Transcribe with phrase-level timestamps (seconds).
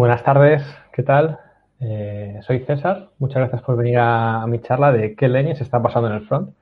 [0.00, 0.62] Buenas tardes,
[0.94, 1.38] ¿qué tal?
[1.78, 6.08] Eh, soy César, muchas gracias por venir a, mi charla de qué leñes está pasando
[6.08, 6.54] en el front.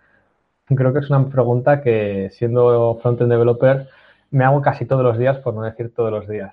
[0.66, 3.86] Creo que es una pregunta que siendo front-end developer
[4.32, 6.52] me hago casi todos los días, por no decir todos los días.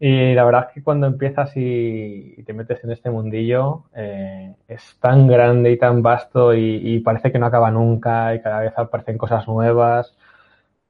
[0.00, 4.98] Y la verdad es que cuando empiezas y, te metes en este mundillo, eh, es
[5.00, 9.18] tan grande y tan vasto y, parece que no acaba nunca y cada vez aparecen
[9.18, 10.16] cosas nuevas.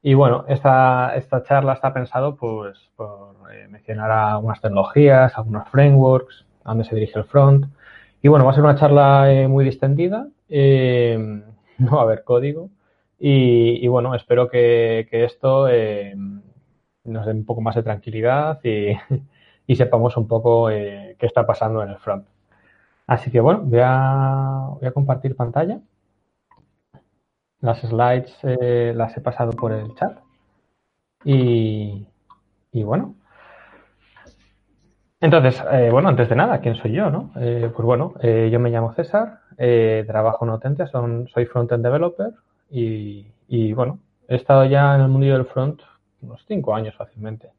[0.02, 6.44] Y bueno, esta, esta charla está pensado pues, por eh, mencionar algunas tecnologías, algunos frameworks,
[6.64, 7.66] a dónde se dirige el front.
[8.20, 12.70] Y bueno, va a ser una charla eh, muy distendida, no va a haber código.
[13.24, 15.68] Y, bueno, espero que, que esto
[17.04, 21.82] nos dé un poco más de tranquilidad y, sepamos un poco eh, qué está pasando
[21.82, 22.26] en el front.
[23.06, 25.80] Así que bueno, voy a, voy a compartir pantalla.
[27.62, 30.18] Las slides eh, las he pasado por el chat.
[31.24, 32.06] Y,
[32.72, 33.14] bueno.
[35.20, 37.10] Entonces, eh, bueno, antes de nada, ¿quién soy yo?
[37.10, 37.30] No?
[37.32, 39.40] pues bueno, yo me llamo César,
[40.06, 42.34] trabajo en Autentia, son, soy front-end developer
[42.70, 45.80] y, y bueno, he estado ya en el mundo del front
[46.22, 47.50] unos cinco años fácilmente.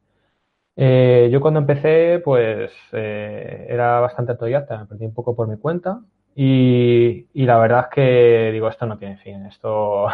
[0.75, 5.57] Eh, yo cuando empecé, pues eh, era bastante autodidacta, me perdí un poco por mi
[5.57, 6.01] cuenta
[6.35, 10.07] y, la verdad es que digo, esto no tiene fin, esto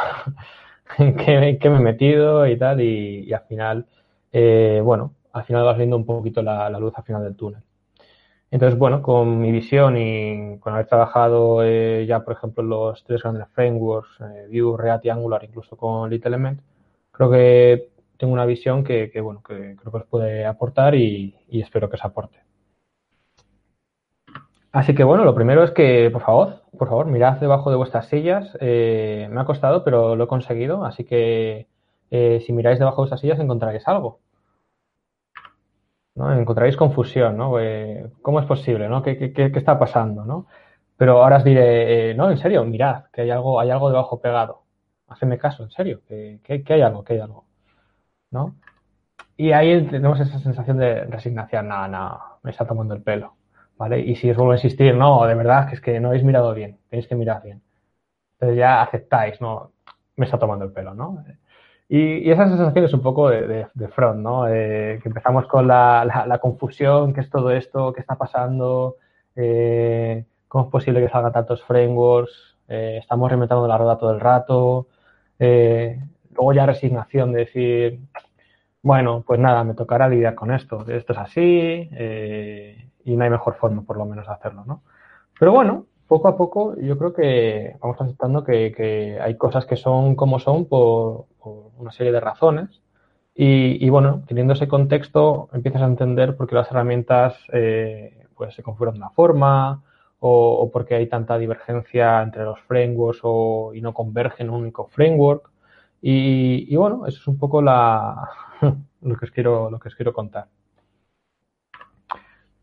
[0.97, 3.85] que, me he metido y tal y, al final,
[4.31, 7.61] eh, bueno, al final vas viendo un poquito la, luz al final del túnel.
[8.51, 11.63] Entonces, bueno, con mi visión y con haber trabajado
[12.03, 14.09] ya, por ejemplo, en los tres grandes frameworks,
[14.51, 16.61] Vue, React y Angular, incluso con Little Element,
[17.11, 21.89] creo que tengo una visión que, bueno, que creo que os puede aportar y, espero
[21.89, 22.39] que os aporte.
[24.71, 28.07] Así que bueno, lo primero es que, por favor, por favor, mirad debajo de vuestras
[28.07, 28.55] sillas.
[28.61, 30.85] Eh, me ha costado, pero lo he conseguido.
[30.85, 31.67] Así que
[32.11, 34.19] eh, si miráis debajo de vuestras sillas encontraréis algo.
[36.15, 36.33] ¿no?
[36.33, 37.59] Encontraréis confusión, ¿no?
[37.59, 38.89] Eh, ¿Cómo es posible?
[38.89, 39.01] ¿no?
[39.01, 40.25] ¿Qué, está pasando?
[40.25, 40.47] ¿no?
[40.97, 44.63] Pero ahora os diré, no, en serio, mirad, que hay algo, hay algo debajo pegado.
[45.07, 47.45] Hacedme caso, en serio, que, que hay algo, que hay algo.
[48.31, 48.55] ¿no?
[49.37, 53.35] Y ahí tenemos esa sensación de resignación, no, no, me está tomando el pelo,
[53.79, 53.99] ¿vale?
[54.01, 56.53] Y si os vuelvo a insistir, no, de verdad que es que no habéis mirado
[56.53, 57.61] bien, tenéis que mirar bien.
[58.33, 59.71] Entonces ya aceptáis, no,
[60.17, 61.23] me está tomando el pelo, ¿no?
[61.89, 64.45] Y, esa sensación es un poco de, front, ¿no?
[64.45, 67.93] que empezamos con la, confusión, ¿qué es todo esto?
[67.93, 68.97] ¿Qué está pasando?
[69.35, 72.57] Eh, ¿Cómo es posible que salgan tantos frameworks?
[72.67, 74.87] Eh, estamos reinventando la rueda todo el rato.
[75.39, 75.99] Eh,
[76.33, 77.99] luego ya resignación de decir,
[78.81, 83.29] bueno, pues nada, me tocará lidiar con esto, esto es así eh, y no hay
[83.29, 84.81] mejor forma por lo menos de hacerlo, ¿no?
[85.39, 90.15] Pero bueno, poco a poco yo creo que vamos aceptando que, hay cosas que son
[90.15, 91.25] como son por,
[91.77, 92.81] una serie de razones
[93.35, 98.63] y, bueno, teniendo ese contexto empiezas a entender por qué las herramientas eh, pues se
[98.63, 99.81] configuran de una forma
[100.19, 104.53] o, o por qué hay tanta divergencia entre los frameworks o, y no convergen en
[104.53, 105.49] un único framework.
[106.01, 108.29] Y, bueno, eso es un poco la,
[109.01, 110.47] lo, que os quiero, lo que os quiero contar.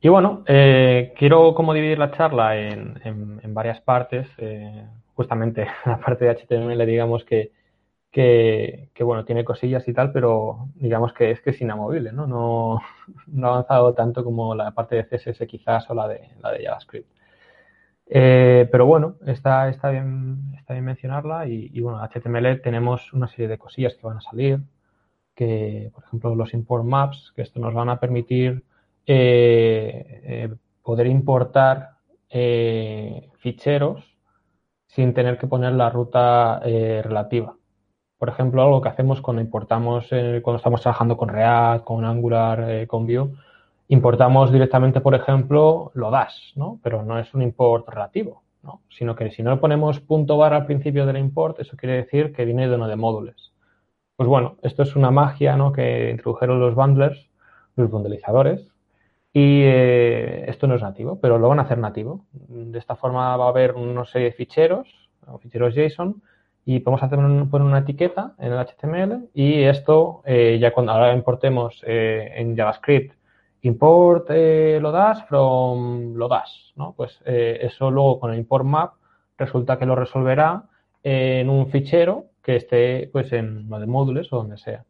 [0.01, 4.29] Y bueno, eh, quiero como dividir la charla en, en, varias partes.
[4.39, 7.53] Eh, justamente la parte de HTML, digamos que,
[8.13, 12.27] que, bueno, tiene cosillas y tal, pero digamos que es que es inamovible, ¿no?
[12.27, 12.81] No,
[13.27, 16.65] no ha avanzado tanto como la parte de CSS quizás o la de, la de
[16.65, 17.11] JavaScript.
[18.09, 23.49] Eh, pero bueno, está, está, bien, está bien mencionarla y, bueno, HTML tenemos una serie
[23.49, 24.61] de cosillas que van a salir,
[25.35, 28.63] que por ejemplo los import maps, que esto nos van a permitir
[29.07, 31.91] eh, eh, poder importar
[33.39, 34.05] ficheros
[34.87, 37.57] sin tener que poner la ruta relativa.
[38.19, 43.07] Por ejemplo, algo que hacemos cuando importamos, cuando estamos trabajando con React, con Angular, con
[43.07, 43.31] Vue,
[43.89, 46.81] importamos directamente, por ejemplo, lo das, ¿no?
[46.83, 48.83] Pero no es un import relativo, ¿no?
[48.91, 52.33] Sino que si no le ponemos punto bar al principio del import, eso quiere decir
[52.33, 53.55] que viene de uno de módulos.
[54.17, 55.73] Pues bueno, esto es una magia, ¿no?
[55.73, 57.29] Que introdujeron los bundlers,
[57.77, 58.69] los bundleizadores,
[59.39, 62.25] y eh, esto no es nativo, pero lo van a hacer nativo.
[62.33, 64.89] De esta forma va a haber una serie de ficheros,
[65.43, 66.23] ficheros JSON,
[66.65, 71.13] y podemos hacer poner una etiqueta en el HTML y esto eh, ya cuando ahora
[71.13, 73.13] importemos eh, en JavaScript
[73.61, 76.95] import eh, lo das from lo das, ¿no?
[76.97, 78.95] Pues eso luego con el import map
[79.37, 80.63] resulta que lo resolverá
[81.03, 84.87] en un fichero que esté pues en de módulos o donde sea.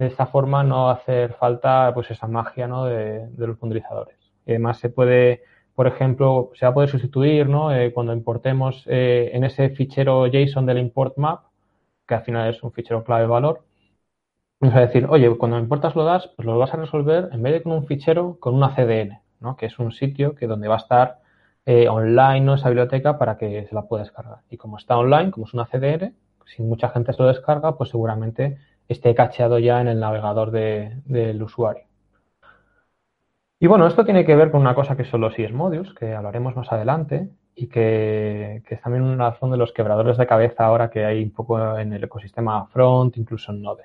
[0.00, 2.86] De esta forma no va hacer falta pues esa magia ¿no?
[2.86, 4.16] de, los puntualizadores.
[4.46, 5.42] Y además se puede,
[5.74, 7.70] por ejemplo, se va a poder sustituir ¿no?
[7.72, 11.42] Eh, cuando importemos en ese fichero JSON del import map,
[12.08, 13.62] que al final es un fichero clave valor,
[14.58, 17.52] vamos a decir, oye, cuando importas lo das, pues lo vas a resolver en vez
[17.52, 19.56] de con un fichero, con una CDN, ¿no?
[19.56, 21.20] Que es un sitio que donde va a estar
[21.66, 22.54] eh, online ¿no?
[22.54, 24.38] esa biblioteca para que se la pueda descargar.
[24.48, 26.14] Y como está online, como es una CDN,
[26.46, 28.58] si mucha gente se lo descarga, pues seguramente
[28.92, 31.84] esté cacheado ya en el navegador del usuario.
[33.58, 36.56] Y bueno, esto tiene que ver con una cosa que son los modules, que hablaremos
[36.56, 41.04] más adelante, y que, es también una razón de los quebradores de cabeza ahora que
[41.04, 43.84] hay un poco en el ecosistema front, incluso en Node.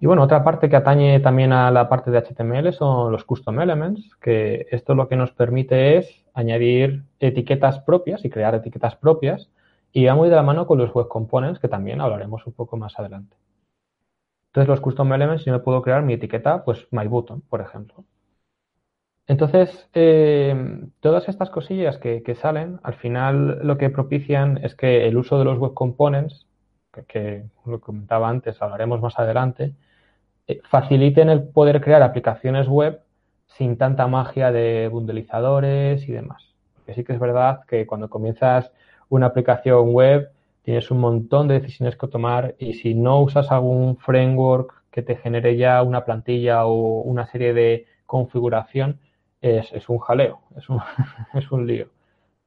[0.00, 3.60] Y bueno, otra parte que atañe también a la parte de HTML son los custom
[3.60, 9.50] elements, que esto lo que nos permite es añadir etiquetas propias y crear etiquetas propias
[9.92, 12.76] y va muy de la mano con los web components, que también hablaremos un poco
[12.76, 13.36] más adelante.
[14.52, 18.04] Entonces, los custom elements, yo me puedo crear mi etiqueta, pues my button, por ejemplo.
[19.26, 20.54] Entonces, eh,
[21.00, 25.46] todas estas cosillas que, salen, al final lo que propician es que el uso de
[25.46, 26.46] los web components,
[27.08, 29.74] que, lo comentaba antes, hablaremos más adelante,
[30.48, 33.00] eh, faciliten el poder crear aplicaciones web
[33.46, 36.54] sin tanta magia de bundelizadores y demás.
[36.74, 38.70] Porque sí que es verdad que cuando comienzas
[39.08, 40.30] una aplicación web
[40.62, 45.16] tienes un montón de decisiones que tomar y si no usas algún framework que te
[45.16, 49.00] genere ya una plantilla o una serie de configuración,
[49.40, 50.80] es, un jaleo, es un,
[51.34, 51.88] es un lío.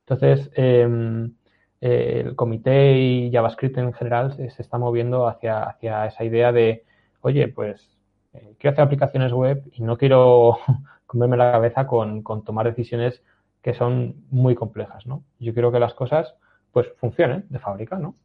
[0.08, 1.34] Entonces, em,
[1.82, 6.86] el comité y JavaScript en general se, está moviendo hacia, hacia, esa idea de,
[7.22, 7.98] oye, pues
[8.34, 10.58] eh, quiero hacer aplicaciones web y no quiero
[11.06, 13.22] comerme la cabeza con, tomar decisiones
[13.62, 15.24] que son muy complejas, ¿no?
[15.40, 16.36] Yo quiero que las cosas,
[16.76, 18.16] pues, funcionen de fábrica, ¿no?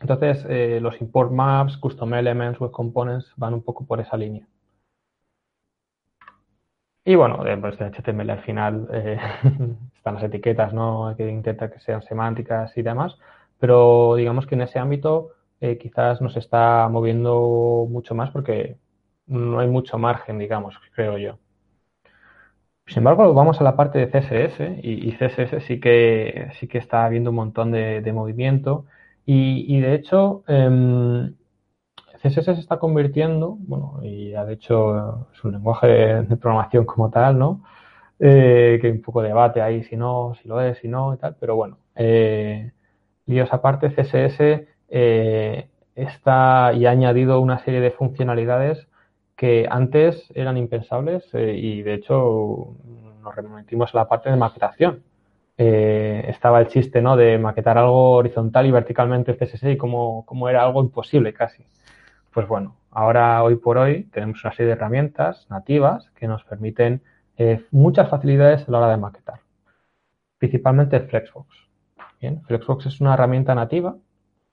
[0.00, 4.48] Entonces, eh, los import maps, custom elements, web components van un poco por esa línea.
[7.04, 9.16] Y bueno, pues de HTML al final eh,
[9.96, 11.06] están las etiquetas, ¿no?
[11.06, 13.16] Hay que intentar que sean semánticas y demás,
[13.60, 18.76] pero digamos que en ese ámbito eh, quizás nos está moviendo mucho más porque
[19.26, 21.38] no hay mucho margen, digamos, creo yo.
[22.86, 27.04] Sin embargo, vamos a la parte de CSS y, CSS sí que, sí que está
[27.04, 28.86] habiendo un montón de, movimiento
[29.24, 31.34] y, de hecho em,
[32.22, 37.38] CSS se está convirtiendo, bueno, y de hecho es un lenguaje de, programación como tal,
[37.38, 37.62] ¿no?
[38.18, 41.14] Eh, que hay un poco de debate ahí si no, si lo es, si no
[41.14, 42.72] y tal, pero bueno, eh,
[43.26, 48.86] líos aparte, CSS eh, está y ha añadido una serie de funcionalidades
[49.42, 52.76] que antes eran impensables eh, y de hecho
[53.24, 55.02] nos remitimos a la parte de maquetación.
[55.56, 57.16] estaba el chiste ¿no?
[57.16, 61.64] de maquetar algo horizontal y verticalmente CSS y como, como era algo imposible casi.
[62.32, 67.02] Pues bueno, ahora hoy por hoy tenemos una serie de herramientas nativas que nos permiten
[67.36, 69.40] eh, muchas facilidades a la hora de maquetar,
[70.38, 71.48] principalmente Flexbox.
[72.46, 73.96] Flexbox es una herramienta nativa,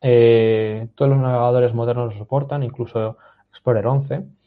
[0.01, 3.17] eh, todos los navegadores modernos lo soportan, incluso
[3.51, 4.38] Explorer 11,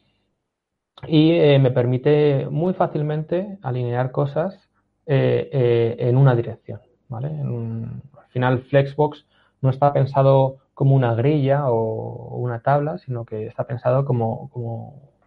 [1.07, 4.59] y eh, me permite muy fácilmente alinear cosas
[5.05, 6.79] en una dirección.
[7.11, 9.25] al final, Flexbox
[9.61, 14.49] no está pensado como una grilla o una tabla, sino que está pensado como,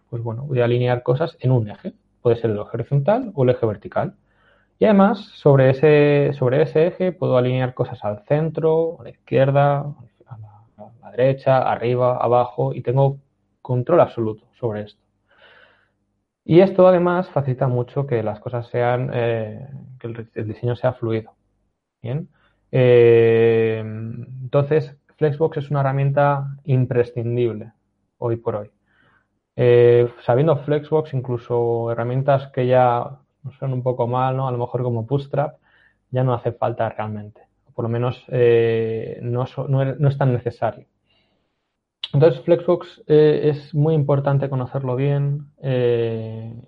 [0.09, 1.93] pues bueno, alinear cosas en un eje.
[2.21, 4.15] Puede ser el eje horizontal o el eje vertical.
[4.79, 9.79] Y además, sobre ese, sobre ese eje puedo alinear cosas al centro, a la izquierda,
[10.27, 10.37] a
[11.01, 13.17] la, derecha, arriba, abajo, y tengo
[13.61, 15.01] control absoluto sobre esto.
[16.49, 19.67] Y esto además facilita mucho que las cosas sean, eh,
[19.99, 21.33] que el, diseño sea fluido.
[22.01, 22.29] Bien.
[22.71, 27.73] Eh, entonces, Flexbox es una herramienta imprescindible
[28.17, 28.71] hoy por hoy.
[29.57, 33.19] Eh, sabiendo Flexbox, incluso herramientas que ya
[33.59, 34.47] son un poco mal, ¿no?
[34.47, 35.57] A lo mejor como Bootstrap,
[36.11, 37.41] ya no hace falta realmente.
[37.75, 40.87] por lo menos eh, no, es tan necesario.
[42.13, 45.51] Entonces, Flexbox eh, es muy importante conocerlo bien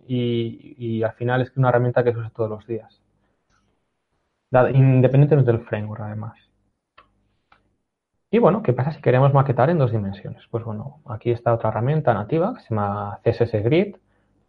[0.07, 3.01] y, y, al final es una herramienta que se usa todos los días.
[4.51, 6.49] Independientemente del framework, además.
[8.31, 10.43] Y bueno, ¿qué pasa si queremos maquetar en dos dimensiones?
[10.51, 13.95] Pues bueno, aquí está otra herramienta nativa que se llama CSS Grid.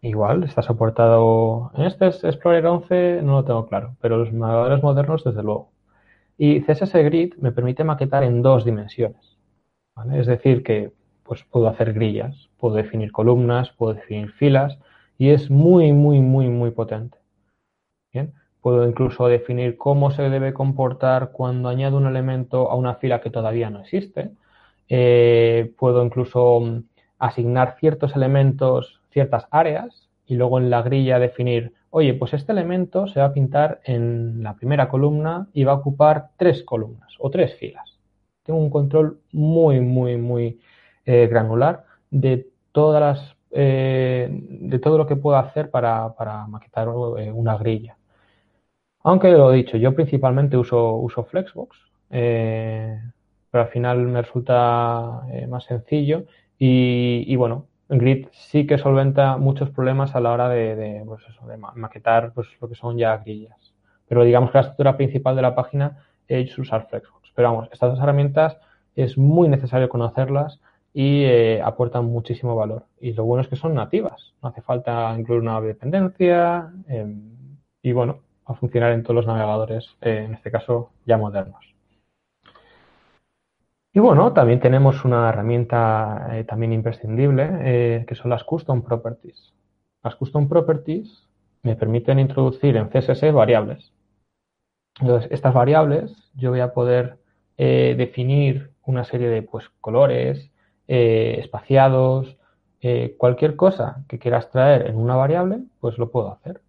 [0.03, 5.25] Igual está soportado en este Explorer 11, no lo tengo claro, pero los navegadores modernos
[5.25, 5.71] desde luego.
[6.39, 9.40] Y CSS Grid me permite maquetar en dos dimensiones.
[10.13, 10.93] Es decir, que
[11.25, 14.79] pues puedo hacer grillas, puedo definir columnas, puedo definir filas
[15.17, 17.19] y es muy, muy, muy, muy potente.
[18.13, 18.33] Bien.
[18.61, 23.31] Puedo incluso definir cómo se debe comportar cuando añado un elemento a una fila que
[23.31, 24.33] todavía no existe.
[24.89, 26.83] Eh, puedo incluso mm,
[27.19, 33.07] asignar ciertos elementos, ciertas áreas y luego en la grilla definir, oye, pues este elemento
[33.07, 37.31] se va a pintar en la primera columna y va a ocupar tres columnas o
[37.31, 37.90] tres filas.
[38.43, 40.61] Tengo un control muy, muy, muy
[41.05, 46.89] eh, granular de todas las eh, de todo lo que puedo hacer para, para maquetar
[47.19, 47.97] eh, una grilla.
[49.03, 51.77] Aunque lo he dicho, yo principalmente uso, uso Flexbox,
[52.09, 56.25] pero al final me resulta más sencillo
[56.59, 61.57] y, bueno, Grid sí que solventa muchos problemas a la hora de, de, pues de
[61.57, 63.75] maquetar pues, lo que son ya grillas.
[64.07, 67.20] Pero digamos que la estructura principal de la página es usar Flexbox.
[67.35, 68.59] Pero vamos, estas dos herramientas
[68.95, 70.61] es muy necesario conocerlas
[70.93, 72.85] y eh, aportan muchísimo valor.
[73.01, 77.15] Y lo bueno es que son nativas, no hace falta incluir una dependencia eh,
[77.83, 81.65] y bueno, va a funcionar en todos los navegadores, eh, en este caso ya modernos.
[83.93, 89.53] Y bueno, también tenemos una herramienta eh, también imprescindible que son las Custom Properties.
[90.05, 91.29] Las Custom Properties
[91.63, 93.93] me permiten introducir en CSS variables.
[95.01, 97.20] Entonces, estas variables yo voy a poder
[97.61, 100.51] definir una serie de pues, colores,
[100.93, 102.37] eh, espaciados,
[102.81, 106.63] eh, cualquier cosa que quieras traer en una variable, pues lo puedo hacer.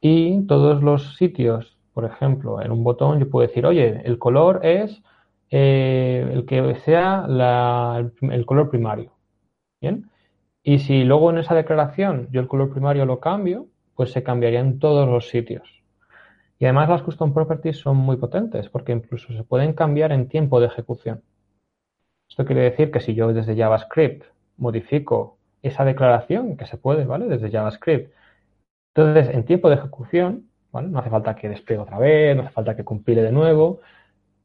[0.00, 4.60] Y todos los sitios, por ejemplo, en un botón yo puedo decir, oye, el color
[4.64, 5.02] es
[5.50, 9.12] eh, el que sea el, color primario.
[9.80, 10.10] Bien.
[10.64, 14.60] Y si luego en esa declaración yo el color primario lo cambio, pues se cambiaría
[14.60, 15.81] en todos los sitios.
[16.62, 20.60] Y además las custom properties son muy potentes porque incluso se pueden cambiar en tiempo
[20.60, 21.20] de ejecución.
[22.30, 24.26] Esto quiere decir que si yo desde JavaScript
[24.58, 27.26] modifico esa declaración, que se puede, ¿vale?
[27.26, 28.14] Desde JavaScript.
[28.94, 30.86] Entonces, en tiempo de ejecución, ¿vale?
[30.86, 33.80] No hace falta que despliegue otra vez, no hace falta que compile de nuevo.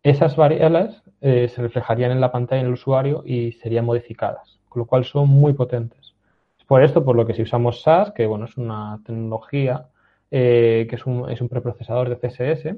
[0.01, 4.79] Esas variables eh, se reflejarían en la pantalla en el usuario y serían modificadas, con
[4.79, 6.15] lo cual son muy potentes.
[6.57, 9.85] Es por esto por lo que si usamos SAS, que bueno, es una tecnología
[10.31, 12.75] eh, que es un, es un preprocesador de CSS,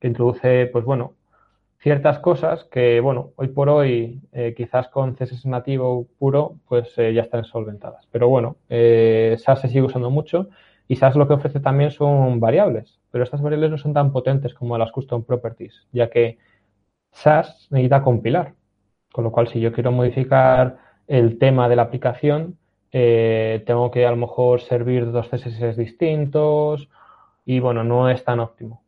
[0.00, 1.14] que introduce, pues bueno,
[1.80, 7.12] ciertas cosas que, bueno, hoy por hoy, eh, quizás con CSS nativo puro, pues eh,
[7.14, 8.06] ya están solventadas.
[8.10, 10.48] Pero bueno, SAS se sigue usando mucho
[10.88, 14.54] y SAS lo que ofrece también son variables, pero estas variables no son tan potentes
[14.54, 16.38] como las custom properties, ya que
[17.12, 18.54] SAS necesita compilar.
[19.12, 22.57] Con lo cual, si yo quiero modificar el tema de la aplicación,
[22.90, 26.88] tengo que a lo mejor servir dos CSS distintos
[27.44, 28.82] y bueno, no es tan óptimo.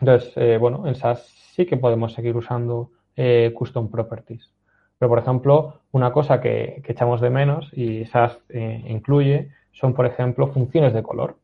[0.00, 4.50] Entonces, bueno, en SAS sí que podemos seguir usando eh, custom properties.
[4.98, 10.06] Pero, por ejemplo, una cosa que, echamos de menos y SAS eh, incluye son, por
[10.06, 11.36] ejemplo, funciones de color.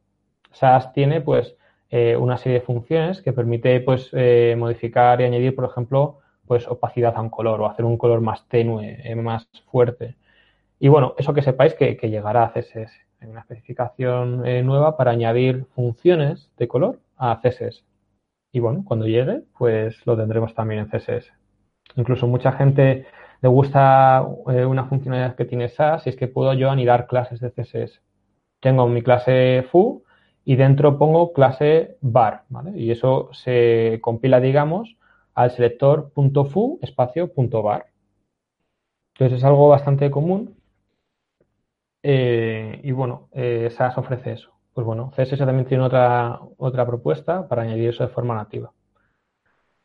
[0.53, 1.57] SAS tiene, pues,
[1.91, 4.11] eh, una serie de funciones que permite, pues,
[4.57, 8.47] modificar y añadir, por ejemplo, pues, opacidad a un color o hacer un color más
[8.49, 10.17] tenue, más fuerte.
[10.79, 12.93] Y bueno, eso que sepáis que, que llegará a CSS.
[13.21, 17.85] Hay una especificación nueva para añadir funciones de color a CSS.
[18.53, 21.33] Y bueno, cuando llegue, pues lo tendremos también en CSS.
[21.97, 23.07] Incluso mucha gente
[23.43, 27.41] le gusta eh, una funcionalidad que tiene SAS y es que puedo yo anidar clases
[27.41, 28.01] de CSS.
[28.61, 30.03] Tengo mi clase foo
[30.45, 32.73] y dentro pongo clase bar, ¿vale?
[32.79, 34.97] Y eso se compila, digamos,
[35.35, 37.31] al selector .foo espacio
[37.63, 37.87] .bar.
[39.15, 40.56] Entonces es algo bastante común
[42.09, 47.49] eh, y bueno, eh, SAS ofrece eso pues bueno, CSS también tiene otra, otra propuesta
[47.49, 48.73] para añadir eso de forma nativa.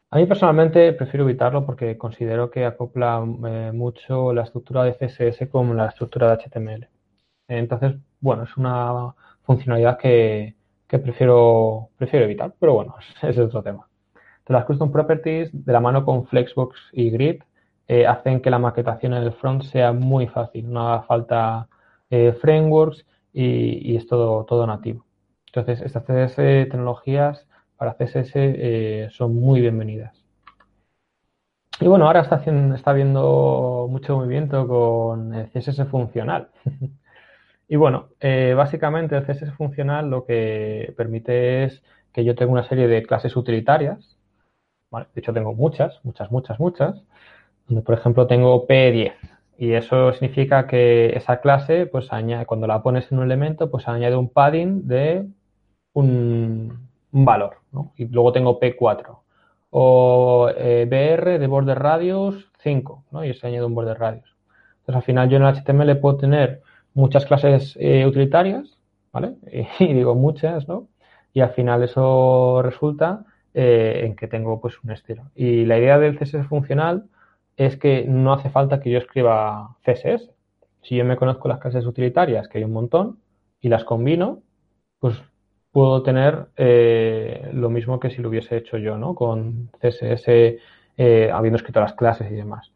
[0.09, 5.47] A mí personalmente prefiero evitarlo porque considero que acopla eh, mucho la estructura de CSS
[5.49, 6.89] con la estructura de HTML.
[7.47, 10.55] Entonces, bueno, es una funcionalidad que,
[10.89, 13.87] prefiero, prefiero evitar, pero bueno, ese es otro tema.
[14.47, 17.43] las Custom Properties, de la mano con Flexbox y Grid,
[18.07, 20.69] hacen que la maquetación en el front sea muy fácil.
[20.71, 21.69] No haga falta
[22.11, 25.05] eh, frameworks y, es todo, todo nativo.
[25.47, 27.47] Entonces, estas CSS tecnologías
[27.77, 30.15] para CSS eh, son muy bienvenidas.
[31.79, 36.49] Y bueno, ahora está, haciendo, habiendo mucho movimiento con el CSS funcional.
[37.67, 41.81] y bueno, eh, básicamente el CSS funcional lo que permite es
[42.13, 44.17] que yo tenga una serie de clases utilitarias.
[44.91, 47.01] De hecho, tengo muchas, muchas, muchas, muchas.
[47.67, 49.13] Donde, por ejemplo, tengo P10.
[49.61, 52.09] Y eso significa que esa clase, pues
[52.47, 55.27] cuando la pones en un elemento, pues añade un padding de
[55.93, 57.57] un, valor.
[57.71, 57.93] ¿no?
[57.95, 59.19] Y luego tengo P4.
[59.69, 63.23] O eh, BR de border radius 5, ¿no?
[63.23, 64.35] Y se añade un border radius.
[64.79, 66.63] Entonces, al final yo en el HTML puedo tener
[66.95, 68.79] muchas clases eh, utilitarias,
[69.13, 69.35] ¿vale?
[69.79, 70.87] Y, digo muchas, ¿no?
[71.33, 75.25] Y al final eso resulta eh, en que tengo pues un estilo.
[75.35, 77.05] Y la idea del CSS funcional
[77.65, 80.29] es que no hace falta que yo escriba CSS.
[80.81, 83.19] Si yo me conozco las clases utilitarias, que hay un montón,
[83.59, 84.41] y las combino,
[84.99, 85.21] pues
[85.71, 89.15] puedo tener eh, lo mismo que si lo hubiese hecho yo, ¿no?
[89.15, 90.59] Con CSS,
[90.97, 92.71] eh, habiendo escrito las clases y demás.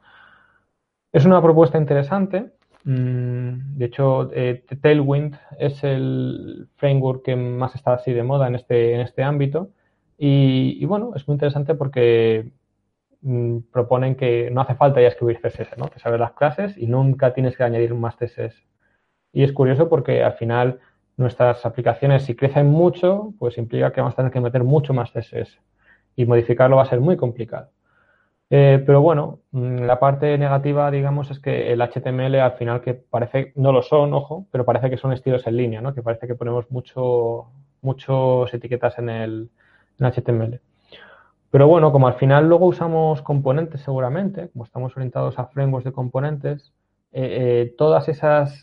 [1.11, 2.51] Es una propuesta interesante
[2.85, 8.55] Mm, de hecho, eh, Tailwind es el framework que más está así de moda en
[8.55, 9.71] este, en este ámbito.
[10.17, 12.51] Y, bueno, es muy interesante porque
[13.25, 15.89] mm, proponen que no hace falta ya escribir CSS, ¿no?
[15.89, 18.63] Que sabes las clases y nunca tienes que añadir más CSS.
[19.33, 20.79] Y es curioso porque al final
[21.17, 25.11] nuestras aplicaciones, si crecen mucho, pues implica que vamos a tener que meter mucho más
[25.11, 25.59] CSS.
[26.15, 27.69] Y modificarlo va a ser muy complicado.
[28.49, 32.93] Eh, pero bueno, mm, la parte negativa, digamos, es que el HTML al final que
[32.93, 35.93] parece, no lo son, ojo, pero parece que son estilos en línea, ¿no?
[35.93, 37.47] Que parece que ponemos mucho,
[37.81, 39.49] muchos etiquetas en el
[39.99, 40.61] HTML.
[41.55, 45.93] Pero bueno, como al final luego usamos componentes seguramente, como estamos orientados a frameworks de
[45.93, 46.73] componentes,
[47.13, 48.61] eh, eh, todas esas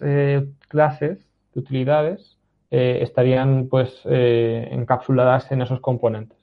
[0.68, 2.36] clases de utilidades
[2.68, 6.36] estarían pues encapsuladas en esos componentes.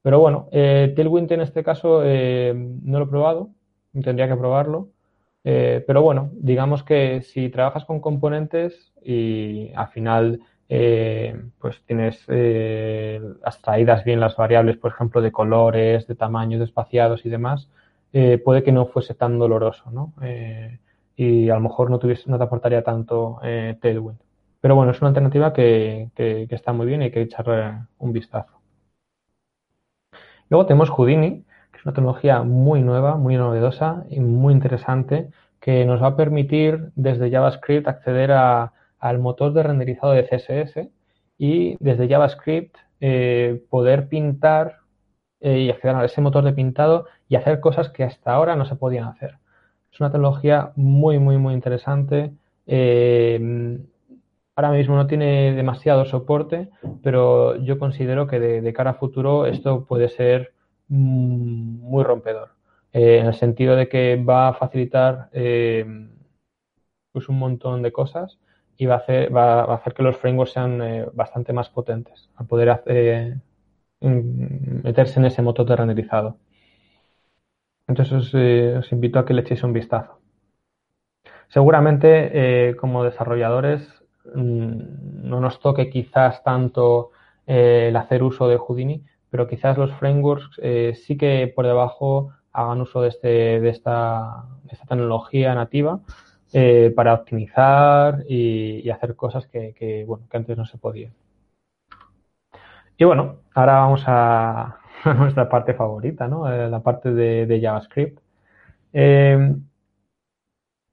[0.00, 3.50] Pero bueno, eh, Tailwind en este caso eh, no lo he probado,
[4.02, 4.88] tendría que probarlo.
[5.44, 12.26] Eh, pero bueno, digamos que si trabajas con componentes y al final pues tienes
[13.44, 17.68] abstraídas bien las variables, por ejemplo, de colores, de tamaños, de espaciados y demás,
[18.44, 20.12] puede que no fuese tan doloroso, ¿no?
[21.16, 24.18] y a lo mejor no, tuviese, no te aportaría tanto Tailwind.
[24.60, 28.12] Pero bueno, es una alternativa que, que está muy bien y hay que echarle un
[28.12, 28.56] vistazo.
[30.48, 35.84] Luego tenemos Houdini, que es una tecnología muy nueva, muy novedosa y muy interesante que
[35.84, 38.30] nos va a permitir desde JavaScript acceder
[38.98, 40.90] al motor de renderizado de CSS
[41.38, 44.78] y desde JavaScript eh, poder pintar
[45.40, 48.64] eh, y acceder a ese motor de pintado y hacer cosas que hasta ahora no
[48.64, 49.38] se podían hacer.
[49.92, 52.32] Es una tecnología muy, muy, muy interesante.
[52.66, 53.78] Eh,
[54.54, 56.70] ahora mismo no tiene demasiado soporte,
[57.02, 60.54] pero yo considero que de, cara a futuro esto puede ser
[60.88, 62.50] mm, muy rompedor.
[62.92, 65.28] En el sentido de que va a facilitar
[67.12, 68.38] pues un montón de cosas
[68.76, 72.28] y va a hacer, va, a hacer que los frameworks sean eh, bastante más potentes
[72.36, 73.40] al poder
[74.00, 76.36] meterse en ese motor de.
[77.88, 80.20] Entonces os, invito a que le echéis un vistazo.
[81.48, 83.96] Seguramente como desarrolladores
[84.34, 87.10] Mm, no nos toque quizás tanto
[87.46, 92.32] eh, el hacer uso de Houdini, pero quizás los frameworks eh, sí que por debajo
[92.52, 94.46] hagan uso de, este, de, esta,
[94.88, 96.00] tecnología nativa
[96.58, 101.12] eh, para optimizar y, hacer cosas que, bueno, que antes no se podían.
[102.96, 104.78] Y bueno, ahora vamos a,
[105.18, 106.48] nuestra parte favorita, ¿no?
[106.48, 108.20] la parte de JavaScript.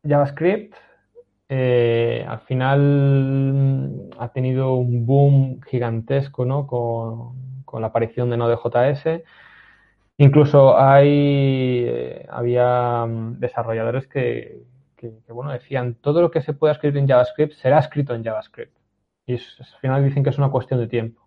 [0.04, 0.76] JavaScript
[1.56, 6.65] eh, al final ha tenido un boom gigantesco ¿no?
[6.67, 9.23] con, la aparición de Node.js.
[10.17, 14.63] Incluso hay, eh, había mm, desarrolladores que,
[15.29, 18.75] bueno, decían todo lo que se pueda escribir en JavaScript será escrito en JavaScript.
[19.25, 19.39] Y al
[19.81, 21.21] final dicen que es una cuestión de tiempo.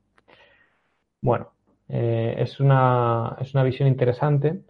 [1.21, 1.53] Bueno,
[1.89, 4.63] eh, es, una, es una visión interesante.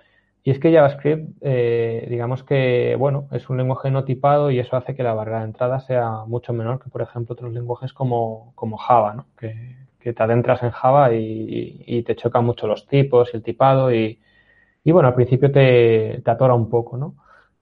[0.47, 4.77] Y es que JavaScript, eh, digamos que, bueno, es un lenguaje no tipado y eso
[4.77, 8.55] hace que la barrera de entrada sea mucho menor que, por ejemplo, otros lenguajes como,
[8.79, 9.27] Java, ¿no?
[9.37, 14.21] Que, te adentras en Java y, te chocan mucho los tipos y el tipado y,
[14.85, 17.17] bueno, al principio te, atora un poco, ¿no?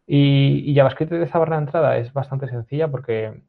[0.07, 3.43] Y, JavaScript de esa barrera de entrada es bastante sencilla porque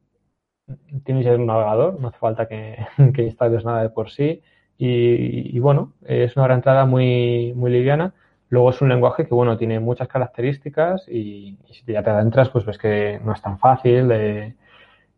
[1.04, 2.76] tienes ya un navegador, no hace falta que,
[3.14, 4.42] que instales nada de por sí
[4.78, 8.14] y, bueno, es una barrera de entrada muy, muy liviana
[8.48, 12.64] Luego es un lenguaje que, bueno, tiene muchas características y, si ya te adentras, pues
[12.64, 14.54] ves que no es tan fácil.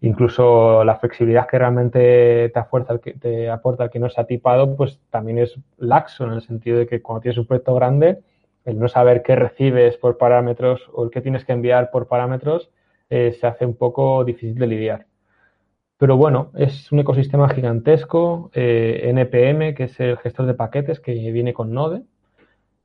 [0.00, 5.00] incluso la flexibilidad que realmente te, afuerza, te aporta el que no sea tipado, pues
[5.10, 8.20] también es laxo en el sentido de que cuando tienes un proyecto grande,
[8.68, 12.70] el no saber qué recibes por parámetros o el qué tienes que enviar por parámetros
[13.08, 15.06] eh, se hace un poco difícil de lidiar.
[15.96, 18.50] Pero bueno, es un ecosistema gigantesco.
[18.54, 22.02] Eh, NPM, que es el gestor de paquetes que viene con Node,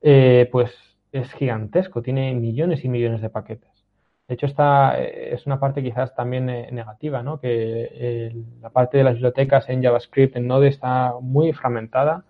[0.01, 0.71] eh, pues
[1.11, 3.69] es gigantesco, tiene millones y millones de paquetes.
[4.27, 7.39] De hecho, esta es una parte quizás también negativa, ¿no?
[7.39, 12.23] que la parte de las bibliotecas en JavaScript, en Node, está muy fragmentada.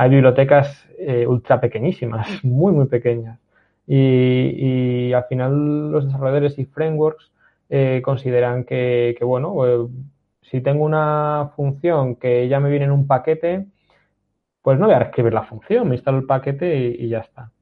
[0.00, 0.88] Hay bibliotecas
[1.26, 3.38] ultra pequeñísimas, muy, muy pequeñas.
[3.86, 7.30] Y, al final los desarrolladores y frameworks
[8.02, 9.90] consideran que, bueno,
[10.40, 13.66] si tengo una función que ya me viene en un paquete,
[14.62, 17.52] pues no voy a escribir la función, me instalo el paquete y, ya está.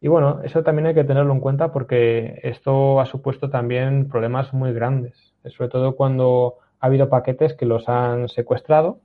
[0.00, 4.54] Y bueno, eso también hay que tenerlo en cuenta porque esto ha supuesto también problemas
[4.54, 9.00] muy grandes, sobre todo cuando ha habido paquetes que los han secuestrado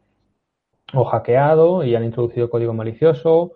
[0.93, 3.53] o hackeado y han introducido código malicioso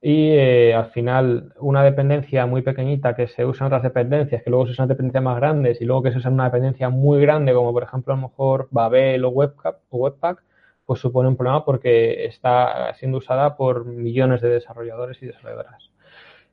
[0.00, 4.50] y eh, al final una dependencia muy pequeñita que se usa en otras dependencias, que
[4.50, 7.20] luego se usan dependencias más grandes y luego que se usa en una dependencia muy
[7.20, 10.42] grande, como por ejemplo a lo mejor Babel o Webpack, o Webpack
[10.86, 15.90] pues supone un problema porque está siendo usada por millones de desarrolladores y desarrolladoras.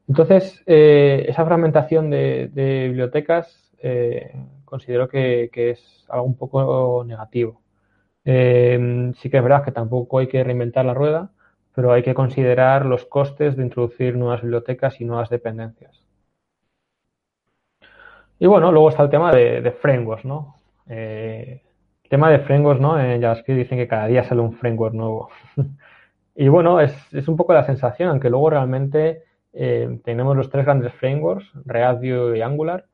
[0.07, 4.33] Entonces, eh, esa fragmentación de, bibliotecas eh,
[4.65, 7.61] considero que, es algo un poco negativo.
[8.25, 11.31] Sí que es verdad que tampoco hay que reinventar la rueda,
[11.75, 16.05] pero hay que considerar los costes de introducir nuevas bibliotecas y nuevas dependencias.
[18.39, 20.55] Y bueno, luego está el tema de, frameworks, ¿no?
[20.87, 21.61] Eh,
[22.03, 22.99] el tema de frameworks, ¿no?
[22.99, 25.29] En JavaScript dicen que cada día sale un framework nuevo.
[26.35, 26.93] y bueno, es,
[27.27, 32.37] un poco la sensación, aunque luego realmente eh, tenemos los tres grandes frameworks, React, Vue
[32.37, 32.85] y Angular,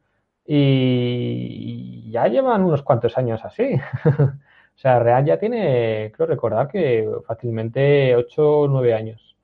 [0.45, 3.79] y ya llevan unos cuantos años así.
[4.81, 9.37] O sea, React ya tiene, creo recordar que fácilmente 8 o 9 años.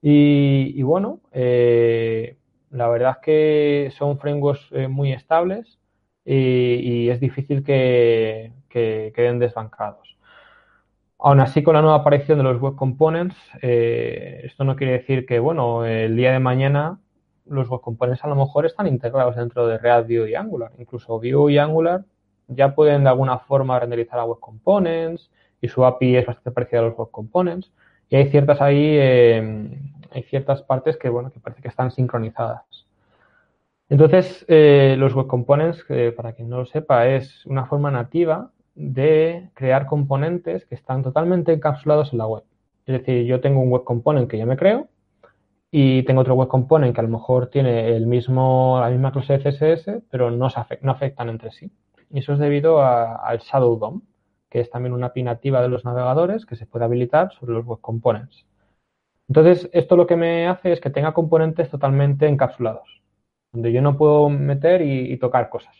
[0.00, 2.36] Y, bueno, eh,
[2.70, 5.80] la verdad es que son frameworks eh, muy estables
[6.24, 10.16] y, es difícil que, queden desbancados.
[11.18, 15.26] Aún así, con la nueva aparición de los web components, eh, esto no quiere decir
[15.26, 17.00] que, bueno, el día de mañana
[17.46, 20.70] los web components a lo mejor están integrados dentro de React, Vue y Angular.
[20.78, 22.04] Incluso Vue y Angular
[22.48, 25.30] ya pueden de alguna forma renderizar a Web Components
[25.60, 27.72] y su API es bastante parecida a los Web Components.
[28.08, 29.78] Y hay ciertas ahí, eh,
[30.12, 32.64] hay ciertas partes que, bueno, que parece que están sincronizadas.
[33.88, 35.84] Entonces, eh, los Web Components,
[36.16, 41.52] para quien no lo sepa, es una forma nativa de crear componentes que están totalmente
[41.52, 42.42] encapsulados en la web.
[42.86, 44.88] Es decir, yo tengo un Web Component que yo me creo
[45.70, 49.38] y tengo otro Web Component que a lo mejor tiene el mismo, la misma clase
[49.38, 51.70] de CSS, pero no, se no afectan entre sí.
[52.14, 54.02] Y eso es debido al Shadow DOM,
[54.48, 57.66] que es también una API nativa de los navegadores que se puede habilitar sobre los
[57.66, 58.46] web components.
[59.28, 63.02] Entonces, esto lo que me hace es que tenga componentes totalmente encapsulados,
[63.52, 65.74] donde yo no puedo meter y, tocar cosas.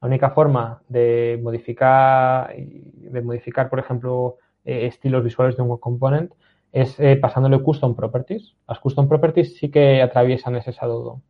[0.00, 5.80] La única forma de modificar, de modificar por ejemplo, eh, estilos visuales de un web
[5.80, 6.32] component
[6.70, 8.54] es eh, pasándole custom properties.
[8.68, 11.20] Las custom properties sí que atraviesan ese Shadow DOM.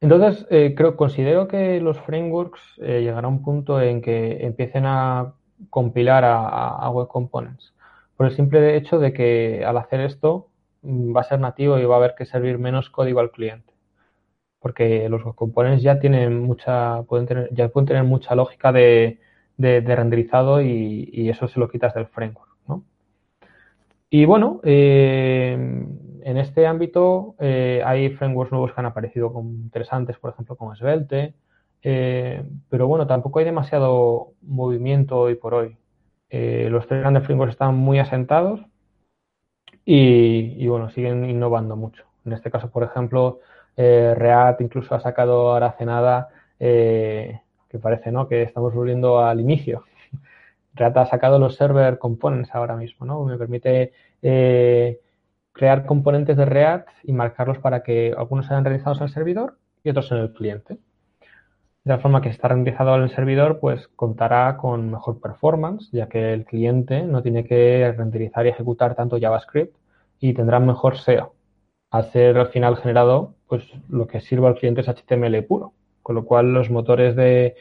[0.00, 4.84] Entonces, eh, creo, considero que los frameworks eh, llegarán a un punto en que empiecen
[4.86, 5.34] a
[5.70, 7.74] compilar a, web components.
[8.16, 10.48] Por el simple hecho de que al hacer esto
[10.82, 13.72] mm, va a ser nativo y va a haber que servir menos código al cliente.
[14.60, 19.18] Porque los web components ya tienen mucha, pueden tener, ya pueden tener mucha lógica de,
[19.58, 22.84] renderizado y, eso se lo quitas del framework, ¿no?
[24.10, 25.56] Y bueno, eh,
[26.26, 30.74] en este ámbito eh, hay frameworks nuevos que han aparecido como interesantes, por ejemplo, como
[30.74, 31.34] Svelte,
[31.84, 35.76] eh, pero bueno, tampoco hay demasiado movimiento hoy por hoy.
[36.28, 38.60] Eh, los tres grandes frameworks están muy asentados
[39.84, 42.02] y, bueno, siguen innovando mucho.
[42.24, 43.38] En este caso, por ejemplo,
[43.76, 48.26] React incluso ha sacado ahora hace nada, que parece ¿no?
[48.26, 49.84] que estamos volviendo al inicio.
[50.74, 53.24] React ha sacado los server components ahora mismo, ¿no?
[53.24, 53.92] Me permite
[55.56, 59.90] crear componentes de React y marcarlos para que algunos sean realizados en el servidor y
[59.90, 60.74] otros en el cliente.
[61.82, 66.08] De la forma que está renderizado en el servidor, pues contará con mejor performance, ya
[66.08, 69.74] que el cliente no tiene que renderizar y ejecutar tanto JavaScript
[70.20, 71.34] y tendrá mejor SEO.
[71.90, 75.72] Al ser al final generado, pues lo que sirve al cliente es HTML puro.
[76.02, 77.54] Con lo cual los motores de,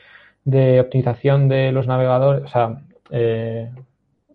[0.81, 2.81] optimización de los navegadores, o sea,
[3.11, 3.71] eh,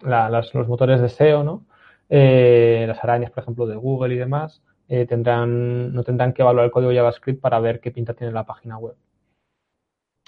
[0.01, 1.65] los motores de SEO, ¿no?
[2.13, 6.65] Eh, las arañas, por ejemplo, de Google y demás, eh, tendrán, no tendrán que evaluar
[6.67, 8.97] el código JavaScript para ver qué pinta tiene la página web.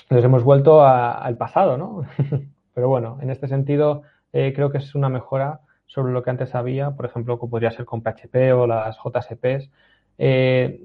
[0.02, 2.06] Entonces hemos vuelto al pasado, ¿no?
[2.74, 6.54] Pero bueno, en este sentido eh, creo que es una mejora sobre lo que antes
[6.54, 9.70] había, por ejemplo, como podría ser con PHP o las JSPs,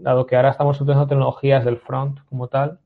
[0.02, 2.80] dado que ahora estamos utilizando tecnologías del front como tal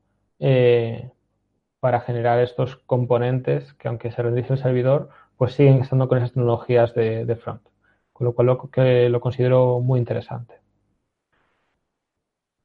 [1.80, 6.32] para generar estos componentes que aunque se rendice el servidor, pues siguen estando con esas
[6.32, 7.71] tecnologías de front
[8.12, 10.62] con lo cual lo, que lo considero muy interesante.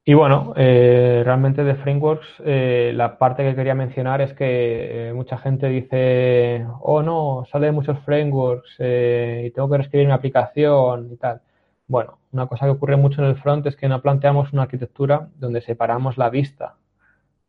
[0.10, 5.14] Y bueno, eh, realmente de frameworks, eh, la parte que quería mencionar es que eh,
[5.14, 11.18] mucha gente dice, oh no, sale muchos frameworks y tengo que reescribir mi aplicación y
[11.18, 11.42] tal.
[11.88, 15.28] Bueno, una cosa que ocurre mucho en el front es que no planteamos una arquitectura
[15.36, 16.78] donde separamos la vista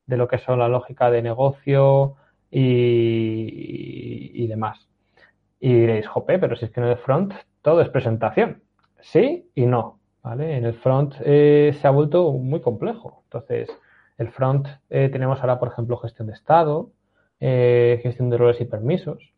[0.07, 2.17] de lo que son la lógica de negocio
[2.51, 4.89] y, y demás.
[5.61, 8.63] Y diréis, jope, pero si es que en el front todo es presentación.
[9.01, 9.99] Sí y no.
[10.23, 10.57] ¿vale?
[10.57, 13.23] En el front eh, se ha vuelto muy complejo.
[13.25, 13.71] Entonces,
[14.19, 16.91] el front eh, tenemos ahora, por ejemplo, gestión de estado,
[17.41, 19.33] eh, gestión de roles y permisos.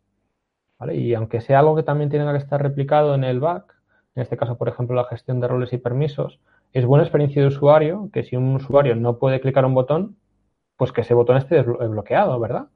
[0.79, 0.95] ¿vale?
[0.95, 3.75] Y aunque sea algo que también tiene que estar replicado en el back,
[4.15, 6.39] en este caso, por ejemplo, la gestión de roles y permisos,
[6.73, 10.17] es buena experiencia de usuario que si un usuario no puede clicar un botón,
[10.77, 12.67] pues que ese botón esté bloqueado, ¿verdad?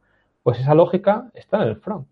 [0.44, 2.08] Pues esa lógica está en el front.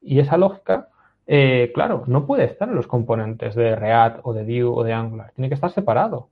[0.00, 0.88] Y esa lógica,
[1.28, 4.94] eh, claro, no puede estar en los componentes de React o de Vue o de
[4.94, 5.32] Angular.
[5.34, 6.30] Tiene que estar separado.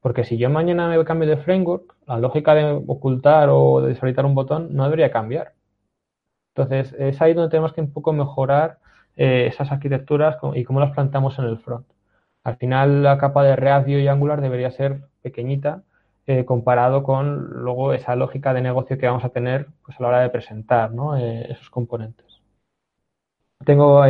[0.00, 4.24] Porque si yo mañana me cambio de framework, la lógica de ocultar o de deshabilitar
[4.26, 5.54] un botón no debería cambiar.
[6.54, 8.78] Entonces, es ahí donde tenemos que un poco mejorar
[9.16, 11.86] eh, esas arquitecturas y cómo las plantamos en el front.
[12.44, 15.82] Al final, la capa de React, Vue y Angular debería ser pequeñita
[16.26, 20.08] eh, comparado con luego esa lógica de negocio que vamos a tener pues, a la
[20.08, 22.31] hora de presentar eh, esos componentes.
[23.64, 24.02] Tengo,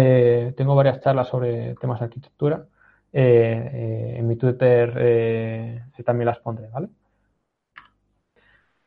[0.57, 2.66] tengo varias charlas sobre temas de arquitectura.
[3.12, 6.88] en mi Twitter también las pondré, ¿vale?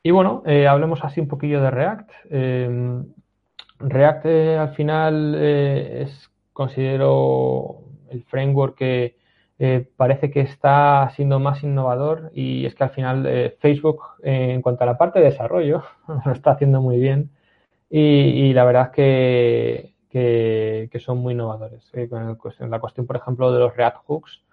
[0.03, 2.11] Y bueno, hablemos así un poquillo de React.
[3.80, 9.18] React eh, al final eh, es, considero, el framework que
[9.59, 14.84] eh, parece que está siendo más innovador y es que al final Facebook, en cuanto
[14.84, 15.84] a la parte de desarrollo,
[16.26, 17.32] lo está haciendo muy bien
[17.89, 21.89] y, la verdad que, que, son muy innovadores.
[21.93, 24.43] en la cuestión, por ejemplo, de los React Hooks,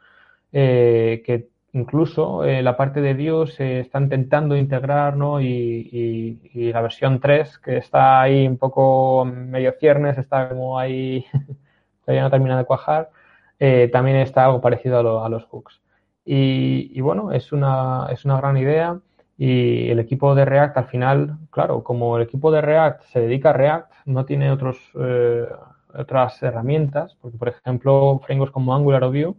[0.53, 5.41] que Incluso eh, la parte de Vue se está intentando integrar, ¿no?
[5.41, 11.25] Y, la versión 3, que está ahí un poco medio ciernes, está como ahí,
[12.05, 13.11] todavía no termina de cuajar,
[13.59, 15.81] eh, también está algo parecido a, los hooks.
[16.25, 18.99] Y, bueno, es una, es una gran idea
[19.39, 23.51] y el equipo de React al final, claro, como el equipo de React se dedica
[23.51, 25.47] a React, no tiene otros, eh,
[25.95, 29.35] otras herramientas, porque por ejemplo, frameworks como Angular o Vue,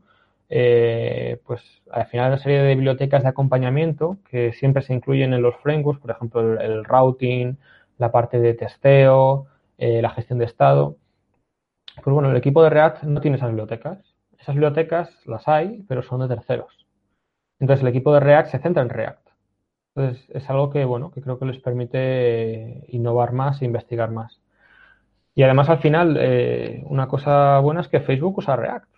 [0.50, 5.42] eh, pues al final una serie de bibliotecas de acompañamiento que siempre se incluyen en
[5.42, 7.58] los frameworks, por ejemplo el, routing,
[7.98, 10.98] la parte de testeo, eh, la gestión de estado.
[12.04, 14.00] Pues bueno, el equipo de React no tiene esas bibliotecas.
[14.40, 16.86] Esas bibliotecas las hay, pero son de terceros.
[17.60, 19.23] Entonces el equipo de React se centra en React.
[19.96, 24.42] Entonces es algo que, bueno, que creo que les permite innovar más e investigar más.
[25.36, 28.90] Y además al final, eh, una cosa buena es que Facebook usa React.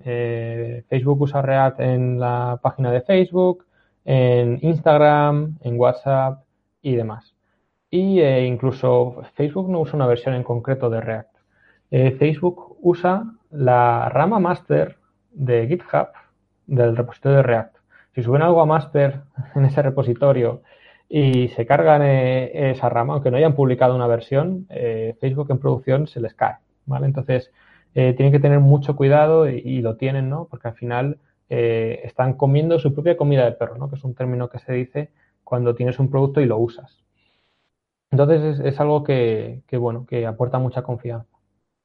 [0.00, 3.66] Eh, Facebook usa React en la página de Facebook,
[4.04, 6.44] en Instagram, en WhatsApp
[6.82, 7.34] y demás.
[7.90, 11.32] Y eh, incluso Facebook no usa una versión en concreto de React.
[12.18, 14.96] Facebook usa la rama master
[15.30, 16.08] de GitHub
[16.66, 17.81] del repositorio de React.
[18.14, 19.22] Si suben algo a master
[19.54, 20.62] en ese repositorio
[21.08, 24.66] y se cargan esa rama, aunque no hayan publicado una versión,
[25.20, 26.56] Facebook en producción se les cae.
[26.86, 27.06] ¿vale?
[27.06, 27.50] Entonces,
[27.94, 30.46] eh, tienen que tener mucho cuidado y, lo tienen, ¿no?
[30.50, 33.88] Porque al final eh, están comiendo su propia comida de perro, ¿no?
[33.90, 35.10] Que es un término que se dice
[35.44, 37.02] cuando tienes un producto y lo usas.
[38.10, 41.28] Entonces es, algo que, bueno, que aporta mucha confianza.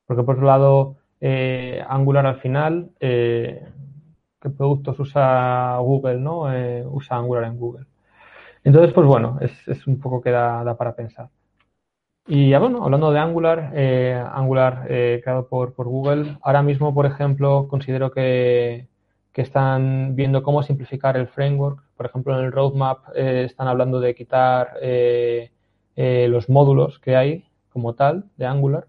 [0.05, 2.91] Porque por otro lado, eh, Angular al final,
[4.41, 6.43] ¿qué productos usa Google, no?
[6.91, 7.85] usa Angular en Google.
[8.63, 11.29] Entonces, pues bueno, es, un poco que da para pensar.
[12.29, 17.05] Y ya bueno, hablando de Angular, eh, Angular eh, creado por, Google, ahora mismo, por
[17.05, 18.87] ejemplo, considero que,
[19.33, 21.83] están viendo cómo simplificar el framework.
[21.95, 24.73] Por ejemplo, en el roadmap eh, están hablando de quitar
[25.95, 28.87] los módulos que hay como tal de Angular,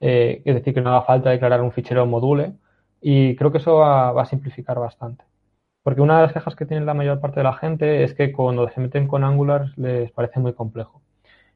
[0.00, 2.54] es decir, que no haga falta declarar un fichero module
[3.08, 5.24] y creo que eso va, a simplificar bastante.
[5.84, 8.32] Porque una de las quejas que tiene la mayor parte de la gente es que
[8.32, 11.02] cuando se meten con Angular les parece muy complejo.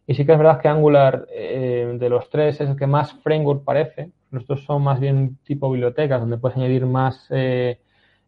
[0.07, 3.15] Y sí que es verdad que Angular eh, de los tres es el que más
[3.25, 4.13] framework parece.
[4.31, 7.81] Los dos son más bien tipo bibliotecas, donde puedes añadir más eh,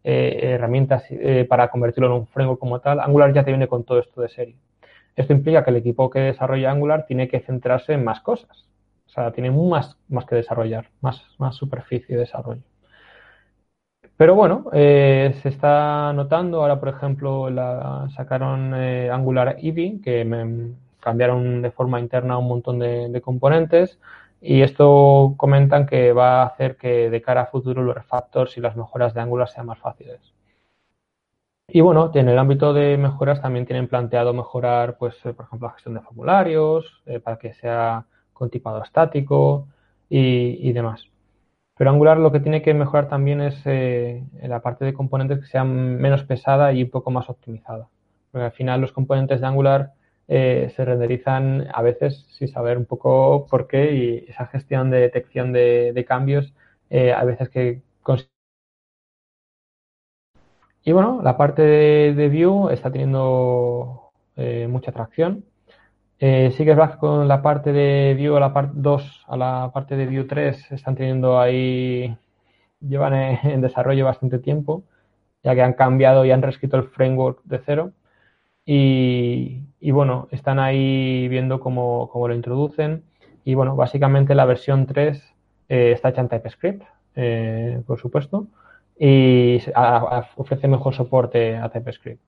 [0.02, 1.04] eh, herramientas
[1.48, 2.98] para convertirlo en un framework como tal.
[2.98, 4.56] Angular ya te viene con todo esto de serie.
[5.14, 8.68] Esto implica que el equipo que desarrolla Angular tiene que centrarse en más cosas.
[9.06, 12.62] O sea, tiene más, más que desarrollar, más, más superficie de desarrollo.
[14.22, 17.48] Pero bueno, se está notando, ahora por ejemplo
[18.14, 23.98] sacaron Angular Eevee, que me, cambiaron de forma interna un montón de, componentes
[24.40, 28.60] y esto comentan que va a hacer que de cara a futuro los refactors y
[28.60, 30.20] las mejoras de Angular sean más fáciles.
[31.66, 35.66] Y bueno, en el ámbito de mejoras también tienen planteado mejorar, pues, eh, por ejemplo,
[35.66, 39.66] la gestión de formularios, eh, para que sea con tipado estático
[40.08, 41.11] y, demás.
[41.82, 45.46] Pero Angular lo que tiene que mejorar también es eh, la parte de componentes que
[45.46, 47.88] sean menos pesada y un poco más optimizada.
[48.30, 49.90] Porque al final los componentes de Angular
[50.28, 55.00] eh, se renderizan a veces sin saber un poco por qué y esa gestión de
[55.00, 56.54] detección de, cambios
[56.88, 57.82] eh, a veces que
[60.84, 64.12] y bueno, la parte de, Vue está teniendo
[64.68, 64.92] mucha
[66.22, 66.52] atracción.
[66.52, 69.96] sí que es con la parte de Vue a la parte 2 a la parte
[69.96, 72.16] de Vue 3 están teniendo ahí
[72.88, 73.14] llevan
[73.44, 74.84] en desarrollo bastante tiempo,
[75.42, 77.92] ya que han cambiado y han reescrito el framework de cero.
[78.64, 83.04] Y, bueno, están ahí viendo cómo, lo introducen.
[83.44, 85.34] Y bueno, básicamente la versión 3
[85.68, 86.82] eh, está hecha en TypeScript,
[87.16, 88.46] eh, por supuesto,
[88.98, 89.60] y
[90.36, 92.22] ofrece mejor soporte a TypeScript.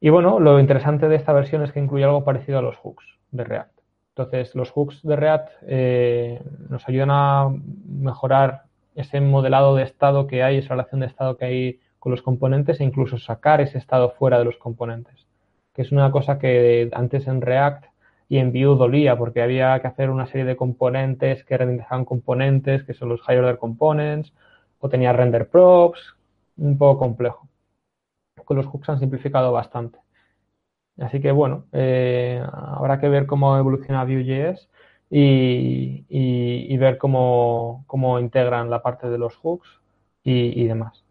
[0.00, 3.04] Y bueno, lo interesante de esta versión es que incluye algo parecido a los hooks
[3.30, 3.80] de React.
[4.10, 7.50] Entonces, los hooks de React eh, nos ayudan a
[7.86, 8.62] mejorar
[8.94, 12.80] ese modelado de estado que hay, esa relación de estado que hay con los componentes
[12.80, 15.26] e incluso sacar ese estado fuera de los componentes,
[15.74, 17.84] que es una cosa que antes en React
[18.28, 22.84] y en Vue dolía porque había que hacer una serie de componentes que renderizaban componentes,
[22.84, 24.32] que son los high order components,
[24.78, 26.16] o tenía render props,
[26.56, 27.48] un poco complejo.
[28.46, 29.98] Con los hooks han simplificado bastante.
[30.98, 34.70] Así que bueno, eh, habrá que ver cómo evoluciona Vue.js
[35.10, 39.68] y, ver cómo, cómo, integran la parte de los hooks
[40.24, 41.04] y, demás.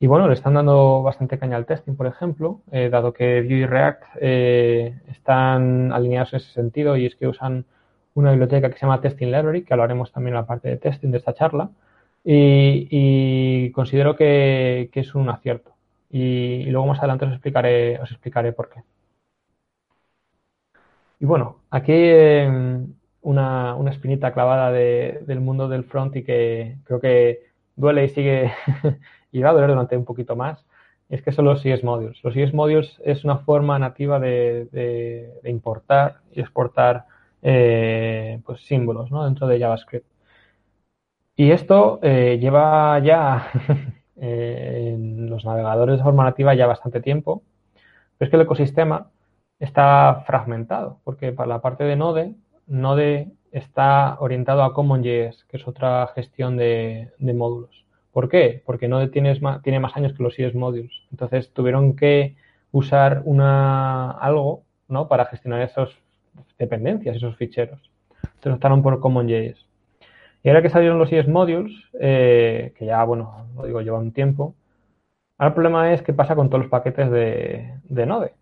[0.00, 3.58] Y bueno, le están dando bastante caña al testing, por ejemplo, eh, dado que Vue
[3.58, 7.66] y React eh, están alineados en ese sentido y es que usan
[8.14, 11.10] una biblioteca que se llama Testing Library, que hablaremos también en la parte de testing
[11.10, 11.70] de esta charla,
[12.24, 15.72] y, considero que, es un acierto.
[16.10, 18.82] Y, luego más adelante os explicaré, os explicaré por qué.
[21.20, 27.00] Y bueno, aquí em, una, una, espinita clavada del mundo del front y que creo
[27.00, 28.52] que duele y sigue
[29.32, 30.64] y va a doler durante un poquito más,
[31.08, 32.22] es que son los CS Modules.
[32.24, 37.06] Los CS Modules es una forma nativa de, importar y exportar
[37.42, 40.06] eh, pues, símbolos dentro de JavaScript.
[41.36, 43.50] Y esto eh, lleva ya
[44.20, 47.42] eh, en los navegadores de forma nativa ya bastante tiempo,
[48.18, 49.10] pero es que el ecosistema
[49.58, 52.34] está fragmentado, porque para la parte de Node,
[52.66, 57.86] Node está orientado a CommonJS, que es otra gestión de, módulos.
[58.12, 58.62] ¿Por qué?
[58.66, 60.92] Porque Node tiene más, años que los JS Modules.
[61.10, 62.36] Entonces tuvieron que
[62.72, 65.08] usar una, algo ¿no?
[65.08, 65.90] para gestionar esas
[66.58, 67.90] dependencias, esos ficheros.
[68.22, 69.69] Entonces optaron por CommonJS.
[70.42, 74.12] Y ahora que salieron los JS Modules, eh, que ya, bueno, lo digo, lleva un
[74.12, 74.54] tiempo,
[75.38, 78.34] ahora el problema es qué pasa con todos los paquetes de, de Node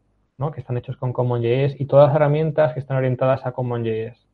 [0.53, 4.25] que están hechos con CommonJS y todas las herramientas que están orientadas a CommonJS.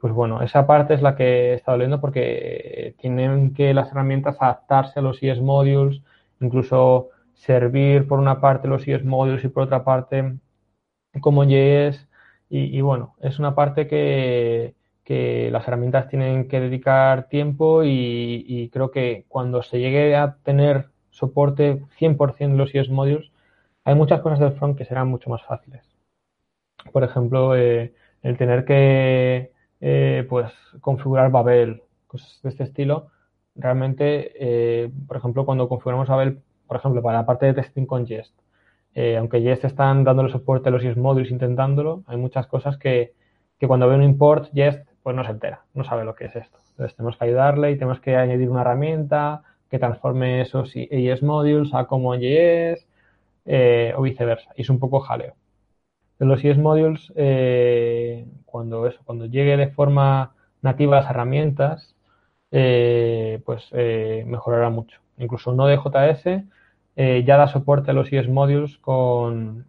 [0.00, 5.00] Pues bueno, esa parte es la que está doliendo porque tienen que las herramientas adaptarse
[5.00, 6.02] a los ES modules,
[6.40, 10.38] incluso servir por una parte los ES modules y por otra parte
[11.20, 12.08] CommonJS.
[12.48, 14.74] Y, y bueno, es una parte que,
[15.50, 20.88] las herramientas tienen que dedicar tiempo y, y, creo que cuando se llegue a tener
[21.10, 23.30] soporte 100% de los ES modules,
[23.84, 25.82] hay muchas cosas del front que serán mucho más fáciles.
[26.92, 33.10] Por ejemplo, eh, el tener que eh, pues configurar Babel, cosas de este estilo.
[33.54, 38.06] Realmente, eh, por ejemplo, cuando configuramos Babel, por ejemplo, para la parte de testing con
[38.06, 38.34] Jest,
[39.16, 43.14] aunque Jest están dándole soporte a los Jest modules intentándolo, hay muchas cosas que,
[43.66, 46.58] cuando ve un import Jest, pues no se entera, no sabe lo que es esto.
[46.72, 51.72] Entonces tenemos que ayudarle y tenemos que añadir una herramienta que transforme esos Jest modules
[51.72, 52.86] a como Jest
[53.46, 54.50] eh, o viceversa.
[54.54, 55.34] Y es un poco jaleo.
[56.18, 61.96] De los ES Modules, eh, cuando, eso, cuando llegue de forma nativa las herramientas,
[62.50, 63.72] eh, pues
[64.26, 65.00] mejorará mucho.
[65.16, 66.44] Incluso Node.js
[67.24, 69.64] ya da soporte a los ES Modules con,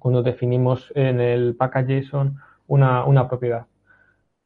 [0.00, 2.36] cuando definimos en el package.json
[2.66, 3.69] una, una propiedad.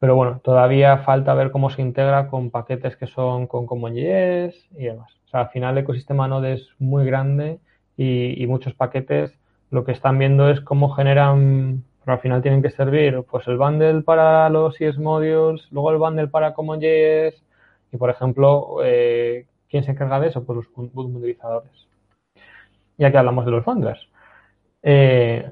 [0.05, 4.83] Pero bueno, todavía falta ver cómo se integra con paquetes que son con CommonJS y
[4.83, 5.11] demás.
[5.25, 7.57] O sea, al final el ecosistema Node es muy grande
[7.97, 9.33] y, muchos paquetes
[9.71, 13.57] lo que están viendo es cómo generan, pero al final tienen que servir pues el
[13.57, 17.43] bundle para los ES modules, luego el bundle para CommonJS
[17.91, 20.43] y por ejemplo, eh, ¿quién se encarga de eso?
[20.45, 21.87] Pues los bundleizadores.
[22.99, 24.07] Ya que hablamos de los bundlers.
[24.83, 25.51] Eh,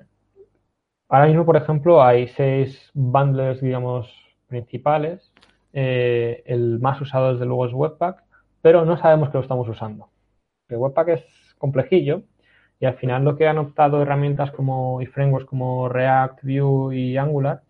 [1.10, 4.22] ahora mismo, por ejemplo, hay seis bundlers, digamos,
[4.54, 5.32] principales.
[5.74, 8.24] Eh, el más usado desde luego es Webpack,
[8.62, 10.10] pero no sabemos que lo estamos usando.
[10.70, 11.24] El Webpack es
[11.58, 12.22] complejillo
[12.80, 17.18] y al final lo que han optado herramientas como y frameworks como React, Vue y
[17.18, 17.64] Angular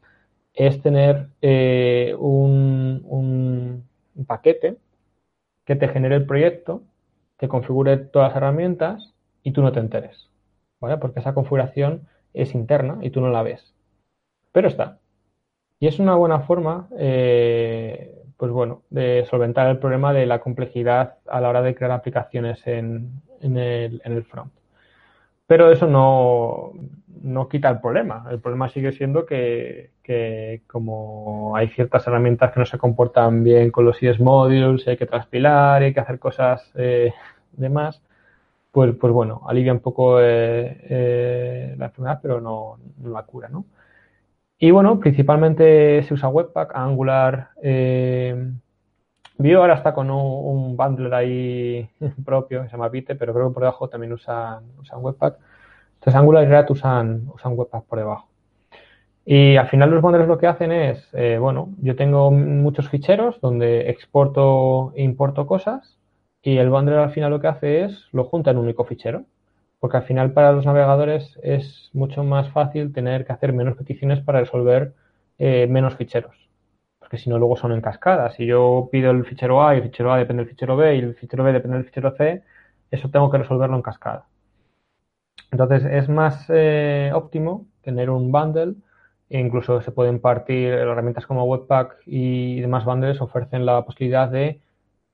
[0.54, 3.88] es tener eh, un,
[4.28, 4.78] paquete
[5.66, 6.84] que te genere el proyecto,
[7.38, 10.30] te configure todas las herramientas y tú no te enteres.
[10.82, 10.98] ¿Vale?
[10.98, 13.74] Porque esa configuración es interna y tú no la ves.
[14.52, 15.00] Pero está.
[15.84, 21.18] Y es una buena forma, eh, pues bueno, de solventar el problema de la complejidad
[21.28, 24.54] a la hora de crear aplicaciones en, en el front.
[25.46, 26.72] pero eso no,
[27.22, 28.26] no quita el problema.
[28.32, 29.92] El problema sigue siendo que,
[30.68, 35.06] como hay ciertas herramientas que no se comportan bien con los ES modules, hay que
[35.06, 37.14] transpilar, hay que hacer cosas eh,
[37.52, 38.02] demás,
[38.72, 43.66] pues, pues bueno, alivia un poco eh, eh, la enfermedad, pero no, la cura, ¿no?
[44.64, 48.50] Y bueno, principalmente se usa Webpack, Angular, eh,
[49.58, 51.90] ahora está con un, bundler ahí
[52.26, 55.38] propio, se llama Vite, pero creo que por debajo también usan, usan Webpack.
[55.96, 58.30] Entonces Angular y React usan, usan Webpack por debajo.
[59.26, 63.42] Y al final los bundlers lo que hacen es, eh, bueno, yo tengo muchos ficheros
[63.42, 65.98] donde exporto e importo cosas
[66.42, 69.26] y el bundler al final lo que hace es lo junta en un único fichero.
[69.84, 74.22] Porque al final para los navegadores es mucho más fácil tener que hacer menos peticiones
[74.22, 74.94] para resolver
[75.38, 76.38] eh, menos ficheros.
[77.00, 78.32] Porque si no, luego son en cascada.
[78.32, 81.00] Si yo pido el fichero A y el fichero A depende del fichero B y
[81.00, 82.44] el fichero B depende del fichero C,
[82.92, 84.26] eso tengo que resolverlo en cascada.
[85.52, 88.76] Entonces es más eh, óptimo tener un bundle
[89.30, 94.62] e incluso se pueden partir herramientas como Webpack y demás bundles ofrecen la posibilidad de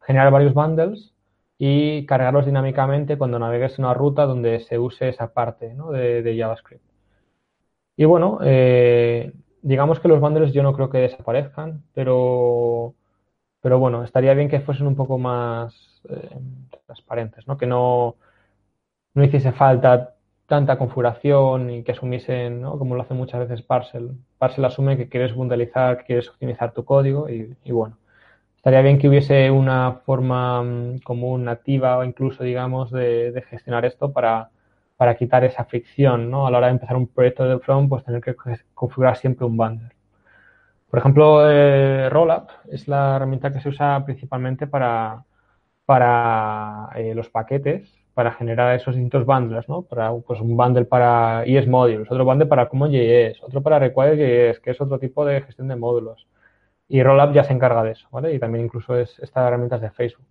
[0.01, 1.15] generar varios bundles
[1.60, 6.84] y cargarlos dinámicamente cuando navegues una ruta donde se use esa parte de, JavaScript.
[7.97, 12.95] Y bueno, eh, digamos que los bundles yo no creo que desaparezcan, pero,
[13.62, 16.30] pero bueno, estaría bien que fuesen un poco más eh,
[16.86, 17.57] transparentes, ¿no?
[17.57, 18.16] que no,
[19.14, 20.16] no hiciese falta
[20.49, 22.80] tanta configuración y que asumiesen, ¿no?
[22.80, 24.18] como lo hace muchas veces Parcel.
[24.38, 27.97] Parcel asume que quieres bundleizar, que quieres optimizar tu código y, bueno,
[28.60, 34.12] estaría bien que hubiese una forma mm, común, nativa o incluso, digamos, de, gestionar esto
[34.12, 34.49] para,
[34.97, 36.45] para, quitar esa fricción, ¿no?
[36.45, 38.36] A la hora de empezar un proyecto de front, pues tener que
[38.74, 39.89] configurar siempre un bundle.
[40.89, 45.24] Por ejemplo, eh, Rollup es la herramienta que se usa principalmente para,
[45.86, 49.84] para eh, los paquetes para generar esos distintos bundles, ¿no?
[49.84, 54.72] Para, pues un bundle para ES Modules, otro bundle para Common.js, otro para Require.js, que
[54.72, 56.28] es otro tipo de gestión de módulos.
[56.89, 58.33] Y Rollup ya se encarga de eso, ¿vale?
[58.33, 60.27] Y también incluso es estas herramientas de Facebook.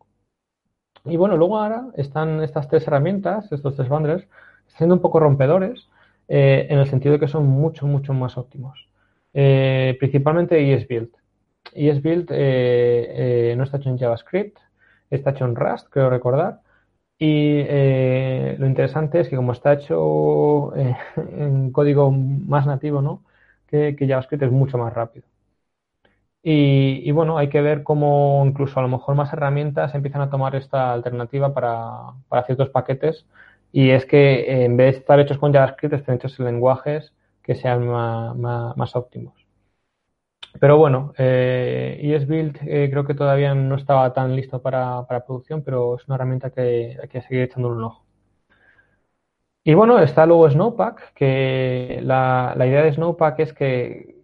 [1.05, 4.29] Y bueno, luego ahora están estas tres herramientas, estos tres bundles,
[4.67, 5.89] siendo un poco rompedores
[6.29, 8.89] eh, en el sentido de que son mucho, mucho más óptimos.
[9.33, 11.11] Eh, principalmente ESBuild.
[11.73, 14.59] ESBuild eh, no está hecho en JavaScript,
[15.11, 16.61] está hecho en Rust, creo recordar,
[17.19, 23.25] y eh, lo interesante es que como está hecho eh, en código más nativo, ¿no?
[23.67, 25.27] Que, JavaScript es mucho más rápido.
[26.43, 30.55] Y, bueno, hay que ver cómo incluso a lo mejor más herramientas empiezan a tomar
[30.57, 33.27] esta alternativa para, para ciertos paquetes.
[33.73, 37.13] Y es que eh, en vez de estar hechos con JavaScript, estén hechos en lenguajes
[37.43, 39.49] que sean más óptimos.
[40.61, 45.97] Pero bueno, eh, ESBuild eh, creo que todavía no estaba tan listo para, producción, pero
[45.97, 48.05] es una herramienta que hay que seguir echando un ojo.
[49.65, 54.18] Y bueno, está luego Snowpack, que la, idea de Snowpack es que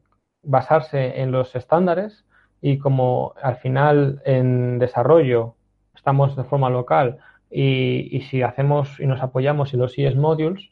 [0.44, 2.24] basarse en los estándares
[2.60, 5.54] y como al final en desarrollo
[5.94, 7.18] estamos de forma local
[7.50, 10.70] y, si hacemos y nos apoyamos en los ES modules,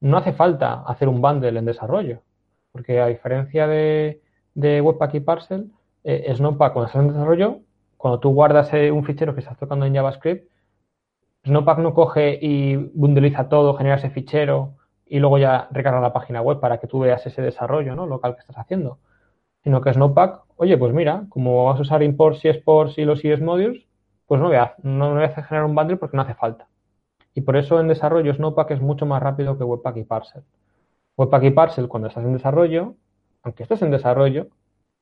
[0.00, 2.22] no hace falta hacer un bundle en desarrollo,
[2.70, 4.20] porque a diferencia de,
[4.54, 5.72] Webpack y Parcel,
[6.04, 7.60] eh, Snowpack cuando estás en desarrollo,
[7.96, 10.48] cuando tú guardas eh, un fichero que estás tocando en JavaScript,
[11.44, 14.74] Snowpack no coge y bundleiza todo, genera ese fichero
[15.06, 18.06] y luego ya recarga la página web para que tú veas ese desarrollo ¿no?
[18.06, 18.98] local que estás haciendo.
[19.62, 23.24] Sino que Snowpack, oye, pues mira, como vas a usar imports y exports y los
[23.24, 23.86] ES modules,
[24.26, 26.68] pues no voy, a, no a generar un bundle porque no hace falta.
[27.34, 30.42] Y por eso en desarrollo Snowpack es mucho más rápido que Webpack y Parcel.
[31.16, 32.94] Webpack y Parcel, cuando estás en desarrollo,
[33.42, 34.48] aunque estés en desarrollo,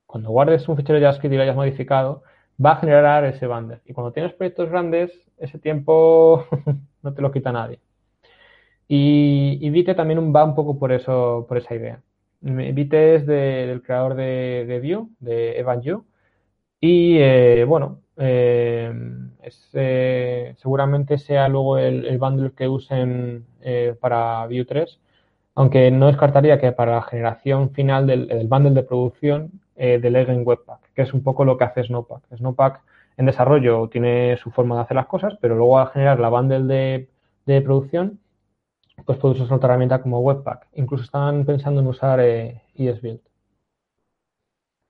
[0.05, 2.23] cuando guardes un fichero JavaScript y lo hayas modificado,
[2.63, 3.81] va a generar ese bundle.
[3.85, 6.45] Y cuando tienes proyectos grandes, ese tiempo
[7.01, 7.79] no te lo quita nadie.
[8.93, 12.01] Y, Vite también va un poco por eso, por esa idea.
[12.41, 16.03] Vite es del creador de, de Vue, de Evan Yu.
[16.79, 18.91] Y eh, bueno, eh,
[19.73, 23.45] eh, seguramente sea luego el, bundle que usen
[24.01, 24.99] para Vue 3
[25.55, 30.93] aunque no descartaría que para la generación final del, bundle de producción eh, deleguen Webpack,
[30.93, 32.23] que es un poco lo que hace Snowpack.
[32.35, 32.81] Snowpack
[33.17, 37.07] en desarrollo tiene su forma de hacer las cosas, pero luego al generar la bundle
[37.45, 38.19] de, producción,
[39.05, 40.67] pues puedes usar otra herramienta como Webpack.
[40.73, 43.21] Incluso están pensando en usar eh, ESBuild.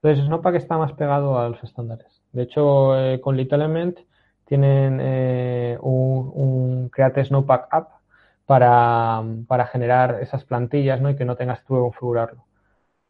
[0.02, 2.22] Entonces, Snowpack está más pegado a los estándares.
[2.32, 3.98] De hecho, eh, con Little Element
[4.46, 7.90] tienen eh, un, Create Snowpack App
[8.46, 9.22] para,
[9.70, 11.10] generar esas plantillas ¿no?
[11.10, 12.44] y que no tengas que configurarlo.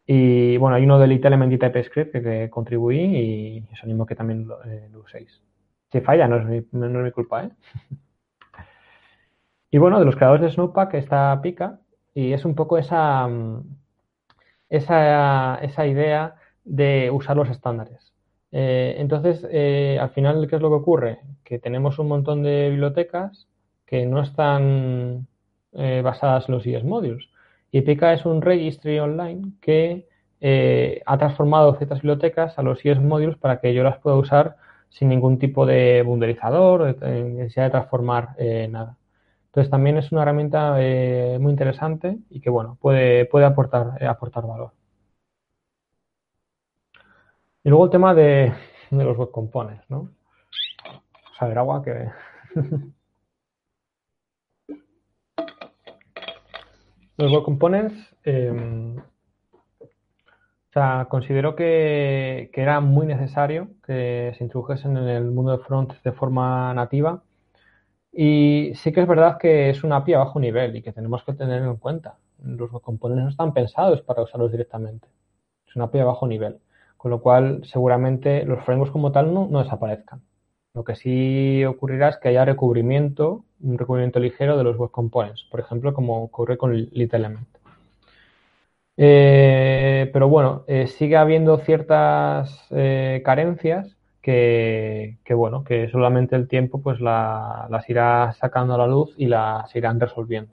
[0.07, 4.14] Y bueno, hay uno de Little Element y TypeScript que, contribuí y os animo que
[4.14, 5.40] también lo, eh, uséis.
[5.90, 7.50] Si falla, no es mi, no es mi culpa, ¿eh?
[9.73, 11.81] Y bueno, de los creadores de Snowpack está Pika
[12.14, 13.62] y es un poco esa, mm,
[14.68, 18.12] esa, esa idea de usar los estándares.
[18.53, 21.20] Eh, entonces, eh, al final, ¿qué es lo que ocurre?
[21.43, 23.49] Que tenemos un montón de bibliotecas
[23.87, 25.27] que no están
[25.73, 27.29] eh, basadas en los ES Modules.
[27.70, 30.07] Y Pika es un registry online que
[31.07, 34.57] ha transformado ciertas bibliotecas a los ES Modules para que yo las pueda usar
[34.91, 38.37] sin ningún tipo de bunderizador, o necesidad de transformar
[38.68, 38.97] nada.
[39.53, 44.07] Entonces también es una herramienta eh, muy interesante y que bueno, puede, puede aportar, eh,
[44.07, 44.72] aportar valor.
[47.62, 48.55] Y luego el tema de,
[48.90, 50.09] los web components, ¿no?
[51.40, 52.09] O ver, agua que...
[57.18, 57.94] los web components,
[58.24, 59.03] em, o
[60.72, 65.92] sea, considero que, que, era muy necesario que se introdujesen en el mundo de front
[66.03, 67.22] de forma nativa
[68.13, 71.25] y sí que es verdad que es una API a bajo nivel y que tenemos
[71.25, 72.19] que tenerlo en cuenta.
[72.45, 75.09] Los componentes no están pensados para usarlos directamente.
[75.67, 76.59] Es una API a bajo nivel.
[76.99, 80.23] Con lo cual, seguramente los frameworks como tal no, desaparezcan.
[80.75, 85.45] Lo que sí ocurrirá es que haya recubrimiento, un recubrimiento ligero de los web components,
[85.51, 87.49] por ejemplo, como ocurre con LitElement.
[88.97, 96.81] Eh, pero bueno, eh, sigue habiendo ciertas eh, carencias que, bueno, que solamente el tiempo
[96.81, 100.53] pues las irá sacando a la luz y las irán resolviendo.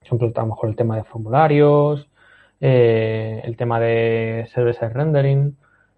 [0.00, 2.08] Por ejemplo, a lo mejor el tema de formularios,
[2.60, 5.56] eh, el tema de server-side rendering,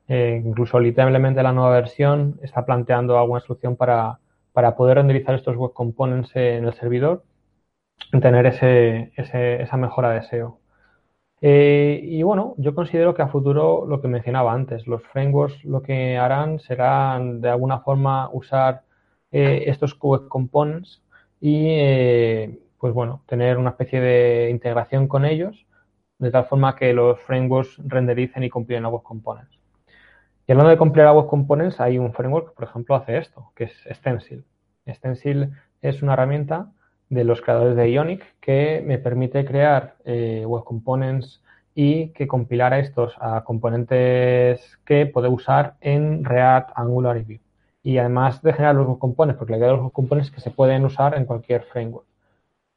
[0.09, 4.21] eh, incluso literalmente la nueva versión está planteando alguna solución para,
[4.53, 7.25] para poder renderizar estos web components en el servidor
[8.13, 10.60] y tener ese, esa mejora de SEO.
[11.43, 15.83] Eh, y bueno, yo considero que a futuro lo que mencionaba antes, los frameworks lo
[15.83, 18.83] que harán será de alguna forma usar
[19.33, 21.03] eh, estos web components
[21.41, 25.67] y eh, pues bueno, tener una especie de integración con ellos
[26.19, 29.59] de tal forma que los frameworks rendericen y compilen a web components.
[30.47, 33.53] Y hablando de compilar a web components, hay un framework que, por ejemplo, hace esto,
[33.55, 34.45] que es Stencil.
[34.87, 36.73] Stencil es una herramienta
[37.11, 41.43] de los creadores de Ionic que me permite crear eh, web components
[41.75, 47.41] y que compilara estos a componentes que puedo usar en React, Angular y Vue.
[47.83, 50.41] Y además de generar los web components, porque la idea de los web components que
[50.41, 52.07] se pueden usar en cualquier framework.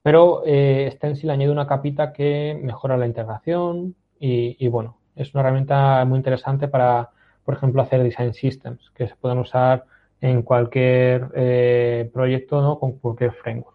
[0.03, 6.03] Pero eh, Stencil añade una capita que mejora la integración y, bueno, es una herramienta
[6.05, 7.09] muy interesante para,
[7.43, 9.85] por ejemplo, hacer design systems que se puedan usar
[10.21, 12.79] en cualquier eh, proyecto, ¿no?
[12.79, 13.72] Con cualquier framework.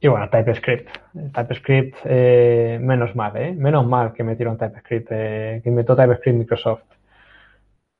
[0.00, 0.88] Y bueno, TypeScript.
[1.32, 3.52] TypeScript, eh, menos mal, ¿eh?
[3.52, 6.82] Menos mal que metieron TypeScript, eh, que inventó TypeScript Microsoft.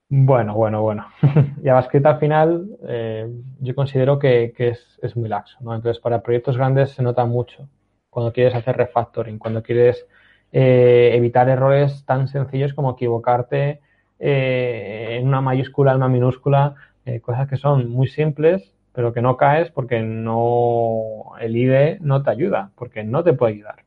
[0.09, 1.07] Bueno, bueno, bueno.
[1.65, 3.29] JavaScript al final eh,
[3.61, 5.75] yo considero que, es, muy laxo, ¿no?
[5.75, 7.69] Entonces, para proyectos grandes se nota mucho
[8.11, 10.07] cuando quieres hacer refactoring, cuando quieres
[10.53, 13.81] evitar errores tan sencillos como equivocarte
[14.19, 16.77] en una mayúscula, en una minúscula,
[17.21, 22.31] cosas que son muy simples pero que no caes porque no el IDE no te
[22.31, 23.85] ayuda, porque no te puede ayudar.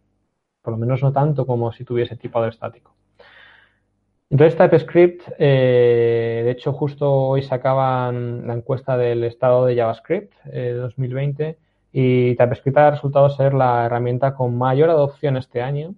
[0.61, 2.93] Por lo menos no tanto como si tuviese tipado estático.
[4.29, 10.73] Entonces TypeScript, eh, de hecho justo hoy sacaban la encuesta del estado de JavaScript eh,
[10.73, 11.57] 2020
[11.91, 15.95] y TypeScript ha resultado ser la herramienta con mayor adopción este año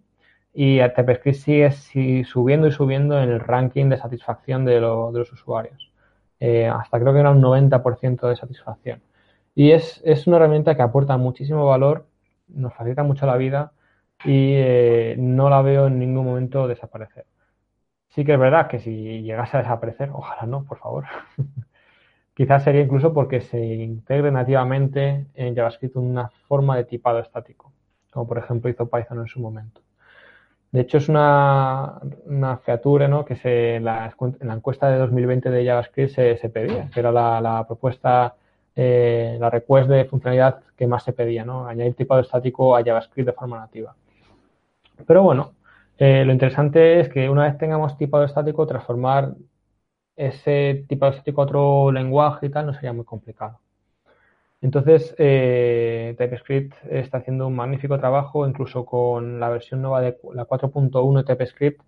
[0.54, 5.91] y TypeScript sigue, subiendo y subiendo en el ranking de satisfacción de los usuarios.
[6.42, 9.04] Eh, hasta creo que era un 90% de satisfacción.
[9.56, 12.08] Y es, una herramienta que aporta muchísimo valor,
[12.48, 13.74] nos facilita mucho la vida
[14.26, 17.26] y eh, no la veo en ningún momento desaparecer.
[18.10, 21.06] Sí que es verdad que si llegase a desaparecer, ojalá no, por favor.
[22.36, 27.74] Quizás sería incluso porque se integre nativamente en JavaScript una forma de tipado estático,
[28.12, 29.82] como por ejemplo hizo Python en su momento.
[30.72, 33.26] De hecho, es una, una feature ¿no?
[33.26, 38.36] que se, en, la, encuesta de 2020 de JavaScript se, pedía, que era la, propuesta,
[38.76, 41.68] eh, la request de funcionalidad que más se pedía, ¿no?
[41.68, 43.96] añadir tipado estático a JavaScript de forma nativa.
[45.06, 45.54] Pero bueno,
[45.98, 49.36] eh, lo interesante es que una vez tengamos tipado estático, transformar
[50.16, 53.60] ese tipado estático a otro lenguaje y tal no sería muy complicado.
[54.62, 60.46] Entonces, eh, TypeScript está haciendo un magnífico trabajo, incluso con la versión nueva de la
[60.46, 61.82] 4.1 de TypeScript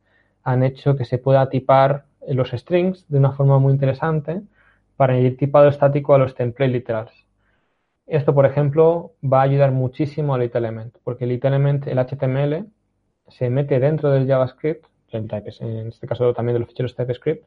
[0.43, 4.41] han hecho que se pueda tipar los strings de una forma muy interesante
[4.97, 7.11] para añadir tipado estático a los template literals.
[8.07, 12.65] Esto, por ejemplo, va a ayudar muchísimo a LitElement, porque LitElement, el HTML,
[13.29, 17.45] se mete dentro del JavaScript, en este caso también de los ficheros TypeScript,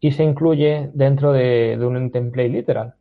[0.00, 2.94] y se incluye dentro de un template literal.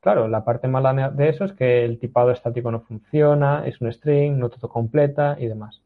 [0.00, 3.92] Claro, la parte mala de eso es que el tipado estático no funciona, es un
[3.92, 5.82] string, no todo completa y demás.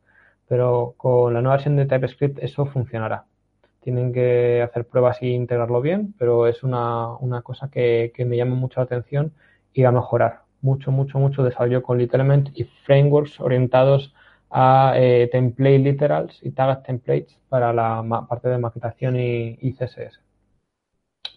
[0.49, 3.25] Pero con la nueva versión de TypeScript eso funcionará.
[3.81, 8.81] Tienen que hacer pruebas y integrarlo bien, pero es una, cosa que, me llama mucho
[8.81, 9.33] la atención
[9.73, 10.43] y a mejorar.
[10.61, 14.15] Mucho, mucho, mucho desarrollo con Literal y frameworks orientados
[14.51, 20.21] a eh, template literals y tag templates para la parte de maquetación y, CSS.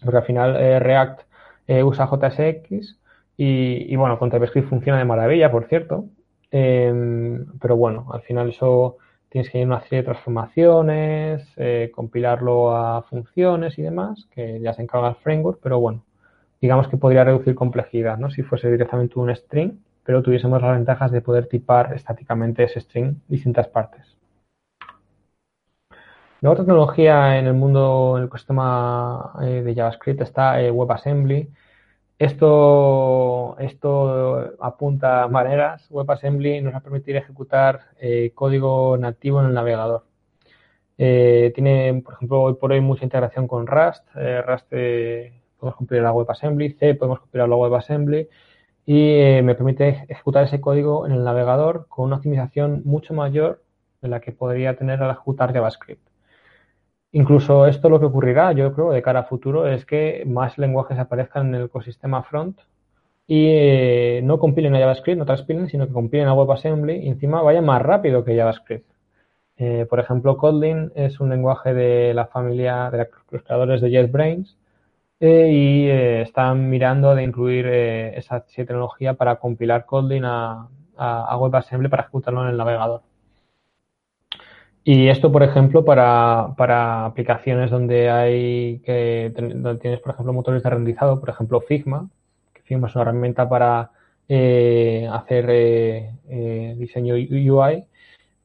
[0.02, 1.22] Porque al final eh, React
[1.66, 2.98] eh, usa JSX
[3.36, 6.06] y, bueno, con TypeScript funciona de maravilla, por cierto.
[6.50, 8.98] Em, pero bueno, al final eso
[9.28, 14.60] tienes que ir a una serie de transformaciones, eh, compilarlo a funciones y demás, que
[14.60, 16.04] ya se encarga el framework, pero bueno,
[16.60, 18.30] digamos que podría reducir complejidad, ¿no?
[18.30, 19.72] Si fuese directamente un string,
[20.04, 24.16] pero tuviésemos las ventajas de poder tipar estáticamente ese string distintas partes.
[26.44, 31.48] La otra tecnología en el mundo, en el ecosistema eh, de JavaScript está eh, WebAssembly.
[32.18, 35.86] Esto, esto apunta a maneras.
[35.90, 40.04] WebAssembly nos va a permitir ejecutar eh, código nativo en el navegador.
[40.96, 44.04] tiene, por ejemplo, hoy por hoy mucha integración con Rust.
[44.46, 44.68] Rust
[45.58, 48.28] podemos compilar la WebAssembly, C podemos compilar la WebAssembly
[48.86, 53.62] y me permite ejecutar ese código en el navegador con una optimización mucho mayor
[54.02, 56.13] de la que podría tener al ejecutar JavaScript.
[57.14, 60.98] Incluso esto lo que ocurrirá, yo creo, de cara a futuro, es que más lenguajes
[60.98, 62.58] aparezcan en el ecosistema front
[63.28, 67.40] y eh, no compilen a JavaScript, no transpilen, sino que compilen a WebAssembly y encima
[67.40, 68.90] vayan más rápido que JavaScript.
[69.58, 74.58] Eh, por ejemplo, Kotlin es un lenguaje de la familia de los creadores de JetBrains
[75.20, 82.02] eh, y están mirando de incluir esa tecnología para compilar Kotlin a, a WebAssembly para
[82.02, 83.02] ejecutarlo en el navegador.
[84.86, 90.62] Y esto, por ejemplo, para, para aplicaciones donde hay que donde tienes, por ejemplo, motores
[90.62, 92.10] de renderizado, por ejemplo, Figma,
[92.52, 93.90] que Figma es una herramienta para
[94.28, 97.86] eh, hacer eh, eh, diseño UI,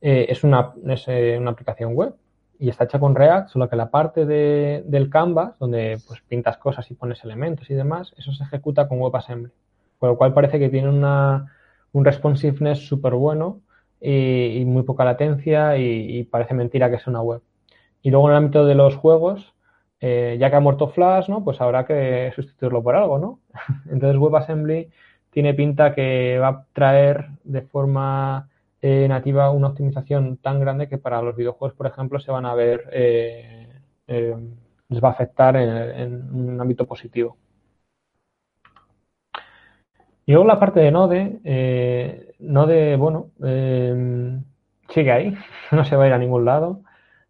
[0.02, 2.14] es, una, es una aplicación web
[2.58, 6.58] y está hecha con React, solo que la parte de, del canvas, donde pues pintas
[6.58, 9.52] cosas y pones elementos y demás, eso se ejecuta con WebAssembly.
[9.98, 11.54] Con lo cual parece que tiene una,
[11.92, 13.60] un responsiveness súper bueno
[14.02, 17.42] y, muy poca latencia y, parece mentira que sea una web.
[18.02, 19.54] Y luego en el ámbito de los juegos,
[20.02, 21.44] eh, ya que ha muerto Flash, ¿no?
[21.44, 23.40] Pues habrá que sustituirlo por algo, ¿no?
[23.92, 24.90] Entonces WebAssembly
[25.32, 28.50] tiene pinta que va a traer de forma
[28.82, 32.56] eh, nativa una optimización tan grande que para los videojuegos, por ejemplo, se van a
[32.56, 33.68] ver, eh,
[34.08, 37.38] les va a afectar en, un ámbito positivo.
[40.26, 44.44] Y luego la parte de Node, no de, bueno, em,
[44.90, 45.38] sigue ahí,
[45.72, 46.82] no se va a ir a ningún lado.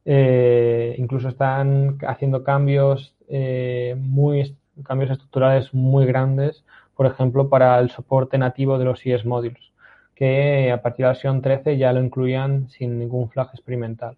[0.06, 6.64] Eh, incluso están haciendo cambios eh, muy cambios estructurales muy grandes,
[6.96, 9.72] por ejemplo, para el soporte nativo de los ES modules,
[10.16, 14.18] que a partir de la versión 13 ya lo incluían sin ningún flag experimental.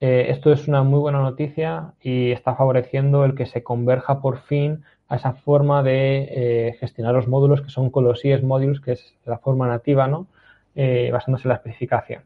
[0.00, 4.38] Eh, esto es una muy buena noticia y está favoreciendo el que se converja por
[4.42, 6.28] fin a esa forma de
[6.68, 10.06] eh, gestionar los módulos que son con los ES modules, que es la forma nativa,
[10.06, 10.26] ¿no?
[10.74, 12.22] Eh, basándose en la especificación.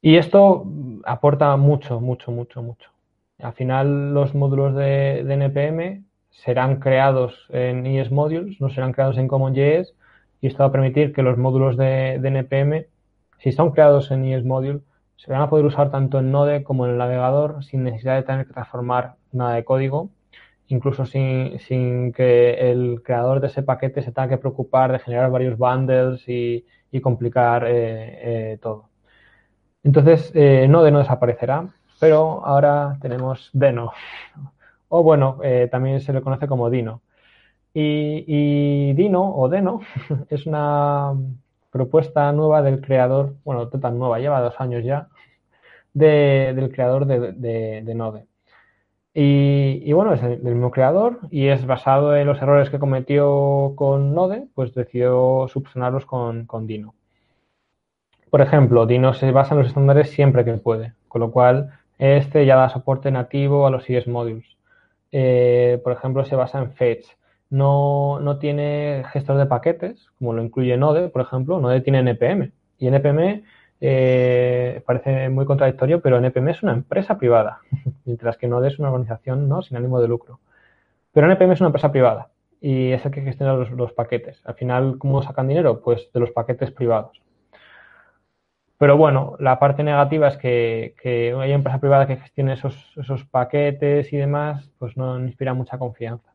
[0.00, 0.64] Y esto
[1.04, 2.90] aporta mucho, mucho, mucho, mucho.
[3.40, 9.28] Al final los módulos de, NPM serán creados en ES modules, no serán creados en
[9.28, 9.94] CommonJS
[10.40, 12.86] y esto va a permitir que los módulos de, de NPM,
[13.38, 14.80] si son creados en ES module,
[15.16, 18.24] se van a poder usar tanto en Node como en el navegador sin necesidad de
[18.24, 20.10] tener que transformar nada de código
[20.74, 25.56] incluso sin, que el creador de ese paquete se tenga que preocupar de generar varios
[25.58, 26.64] bundles y,
[27.02, 28.88] complicar eh, eh, todo.
[29.82, 31.68] Entonces, eh, Node no desaparecerá,
[32.00, 33.92] pero ahora tenemos Deno,
[34.88, 37.02] o bueno, también se le conoce como Dino.
[37.74, 39.80] Y, Dino o Deno
[40.30, 41.14] es una
[41.70, 45.08] propuesta nueva del creador, bueno, no tan nueva, lleva dos años ya,
[45.92, 48.26] del creador de Node.
[49.16, 54.12] Y, bueno, es el, mismo creador y es basado en los errores que cometió con
[54.12, 56.94] Node, pues decidió subsanarlos con, Dino.
[58.28, 62.44] Por ejemplo, Dino se basa en los estándares siempre que puede, con lo cual este
[62.44, 64.56] ya da soporte nativo a los ES modules.
[65.12, 67.06] Eh, por ejemplo, se basa en Fetch.
[67.50, 71.60] No, no tiene gestor de paquetes, como lo incluye Node, por ejemplo.
[71.60, 72.50] Node tiene NPM.
[72.78, 73.44] Y NPM
[73.80, 77.60] eh, parece muy contradictorio, pero NPM es una empresa privada,
[78.04, 79.62] mientras que Node es una organización ¿no?
[79.62, 80.40] sin ánimo de lucro.
[81.12, 84.40] Pero NPM es una empresa privada y es el que gestiona los, paquetes.
[84.44, 85.80] Al final, ¿cómo sacan dinero?
[85.82, 87.20] Pues de los paquetes privados.
[88.78, 94.12] Pero bueno, la parte negativa es que, que hay empresa privada que gestione esos, paquetes
[94.12, 96.32] y demás, pues no inspira mucha confianza.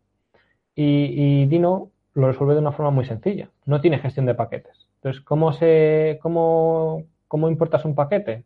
[0.75, 3.49] Y, Dino lo resuelve de una forma muy sencilla.
[3.65, 4.87] No tiene gestión de paquetes.
[4.97, 8.43] Entonces, ¿cómo, se, cómo, cómo importas un paquete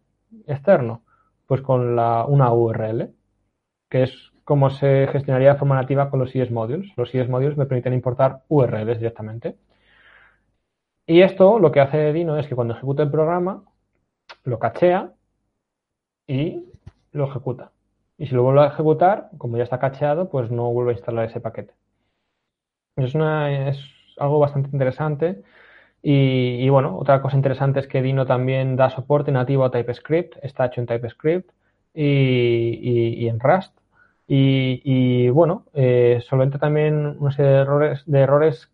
[0.48, 1.04] externo?
[1.48, 3.12] Pues con la, una URL,
[3.90, 6.92] que es como se gestionaría de forma nativa con los IS modules.
[6.98, 9.58] Los IS modules me permiten importar URLs directamente.
[11.06, 13.64] Y esto lo que hace Dino es que cuando ejecuta el programa,
[14.44, 15.14] lo cachea
[16.28, 16.66] y
[17.12, 17.72] lo ejecuta.
[18.18, 21.26] Y si lo vuelve a ejecutar, como ya está cacheado, pues no vuelve a instalar
[21.26, 21.74] ese paquete.
[22.96, 23.16] Es,
[24.18, 25.44] algo bastante interesante.
[26.06, 30.66] Y, bueno, otra cosa interesante es que Dino también da soporte nativo a TypeScript, está
[30.66, 31.50] hecho en TypeScript
[31.94, 33.74] y, en Rust.
[34.28, 38.70] Y, bueno, eh, solventa también una serie de errores, de errores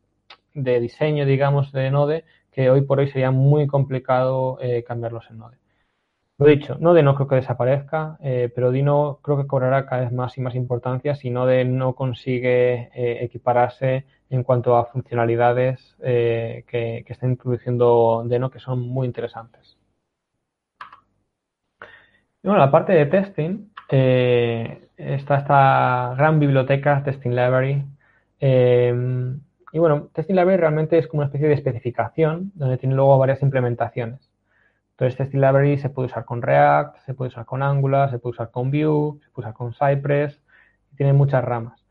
[0.56, 5.38] de diseño, digamos, de Node, que hoy por hoy sería muy complicado eh, cambiarlos en
[5.38, 5.58] Node.
[6.40, 10.12] Lo dicho, Node no creo que desaparezca, eh, pero Dino creo que cobrará cada vez
[10.14, 16.64] más y más importancia si Node no consigue eh, equipararse en cuanto a funcionalidades que,
[16.68, 19.78] que, está introduciendo Dino que son muy interesantes.
[22.44, 27.86] Bueno, la parte de testing, está esta gran biblioteca, Testing Library,
[29.72, 33.42] y bueno, Testing Library realmente es como una especie de especificación donde tiene luego varias
[33.42, 34.30] implementaciones.
[34.92, 38.32] Entonces, Testing Library se puede usar con React, se puede usar con Angular, se puede
[38.32, 40.42] usar con Vue, se puede usar con Cypress,
[40.98, 41.86] tiene muchas ramas.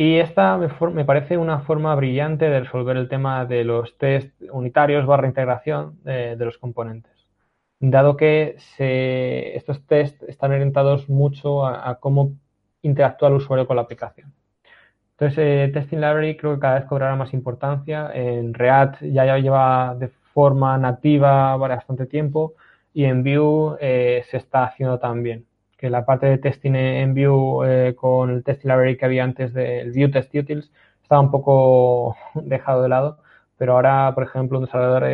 [0.00, 5.06] Y esta me, parece una forma brillante de resolver el tema de los test unitarios
[5.06, 7.12] barra integración de, los componentes.
[7.80, 8.56] Dado que
[9.54, 12.32] estos tests están orientados mucho a cómo
[12.82, 14.32] interactúa el usuario con la aplicación.
[15.18, 18.12] Entonces, eh, Testing Library creo que cada vez cobrará más importancia.
[18.14, 22.54] En React ya, lleva de forma nativa bastante tiempo
[22.94, 25.47] y en Vue eh, se está haciendo también.
[25.78, 29.54] Que la parte de testing en Vue eh, con el Testing Library que había antes
[29.54, 30.70] del Vue Test Utils
[31.02, 33.18] estaba un poco dejado de lado.
[33.56, 35.04] Pero ahora, por ejemplo, un desarrollador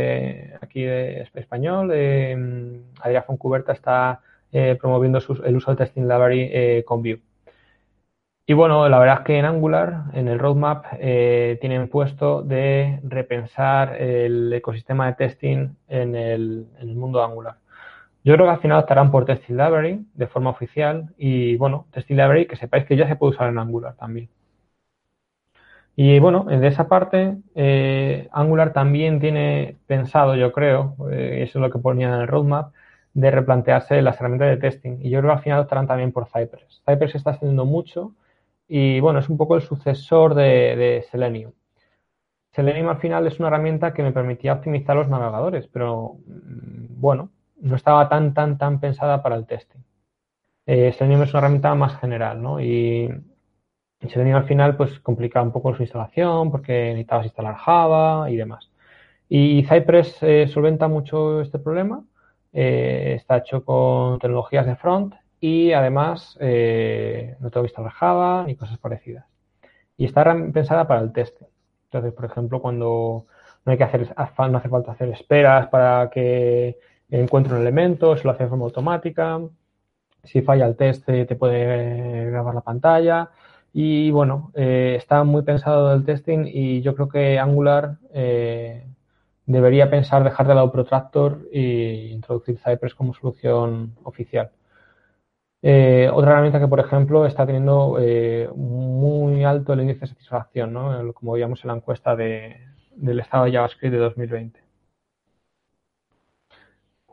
[0.61, 1.91] aquí de español,
[3.01, 4.21] Adrián Foncuberta, está
[4.81, 7.23] promoviendo el uso del Testing Library con Vue.
[8.47, 13.01] Y bueno, la verdad es que en Angular, en el roadmap, eh, tienen puesto de
[13.03, 17.57] repensar el ecosistema de testing en el, mundo de Angular.
[18.25, 22.16] Yo creo que al final estarán por Testing Library de forma oficial y bueno, Testing
[22.16, 24.29] Library que sepáis que ya se puede usar en Angular también.
[25.97, 31.62] Y bueno, de esa parte, eh, Angular también tiene pensado, yo creo, eh, eso es
[31.62, 32.72] lo que ponía en el roadmap,
[33.14, 34.99] de replantearse las herramientas de testing.
[35.03, 36.83] Y yo creo que al final estarán también por Cypress.
[36.85, 38.12] Cypress está haciendo mucho
[38.68, 41.53] y bueno, es un poco el sucesor de, Selenium.
[42.53, 47.31] Selenium al final es una herramienta que me permitía optimizar los navegadores, pero mm, bueno,
[47.61, 49.81] no estaba tan, tan, tan pensada para el testing.
[50.67, 52.61] Eh, Selenium es una herramienta más general, ¿no?
[52.61, 53.09] Y
[54.09, 58.71] Selenium al final pues complicaba un poco su instalación porque necesitabas instalar Java y demás.
[59.29, 62.05] Y Cypress eh, solventa mucho este problema.
[62.53, 68.45] Eh, está hecho con tecnologías de front y además eh, no tengo que instalar Java
[68.47, 69.27] ni cosas parecidas.
[69.97, 71.47] Y está pensada para el testing.
[71.87, 73.27] Entonces, por ejemplo, cuando
[73.65, 76.79] no hay que hacer, no hace falta hacer esperas para que
[77.11, 79.41] encuentre un elemento, se lo hace de forma automática.
[80.23, 83.31] Si falla el test, eh, te puede grabar la pantalla.
[83.73, 87.99] Y bueno, eh, está muy pensado el testing y yo creo que Angular
[89.47, 94.51] debería pensar dejar de lado Protractor e introducir Cypress como solución oficial.
[95.67, 100.75] Eh, otra herramienta que, por ejemplo, está teniendo eh, muy alto el índice de satisfacción,
[100.75, 101.13] ¿no?
[101.15, 104.64] como veíamos en la encuesta del estado de JavaScript de 2020.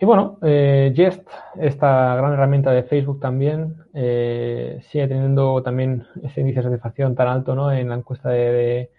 [0.02, 1.30] Y bueno, eh, Jest,
[1.60, 7.54] esta gran herramienta de Facebook también, sigue teniendo también ese índice de satisfacción tan alto
[7.54, 7.72] ¿no?
[7.72, 8.89] en la encuesta de,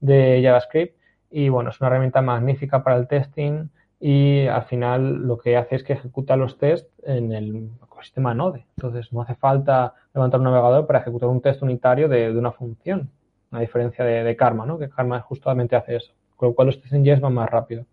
[0.00, 0.96] de JavaScript.
[1.30, 3.68] Y bueno, es una herramienta magnífica para el testing
[4.00, 8.64] y al final lo que hace es que ejecuta los tests en el ecosistema Node.
[8.78, 13.10] Entonces no hace falta levantar un navegador para ejecutar un test unitario de, una función,
[13.50, 14.78] a diferencia de, Karma, ¿no?
[14.78, 17.84] que Karma justamente hace eso, con lo cual los tests en Jest van más rápido.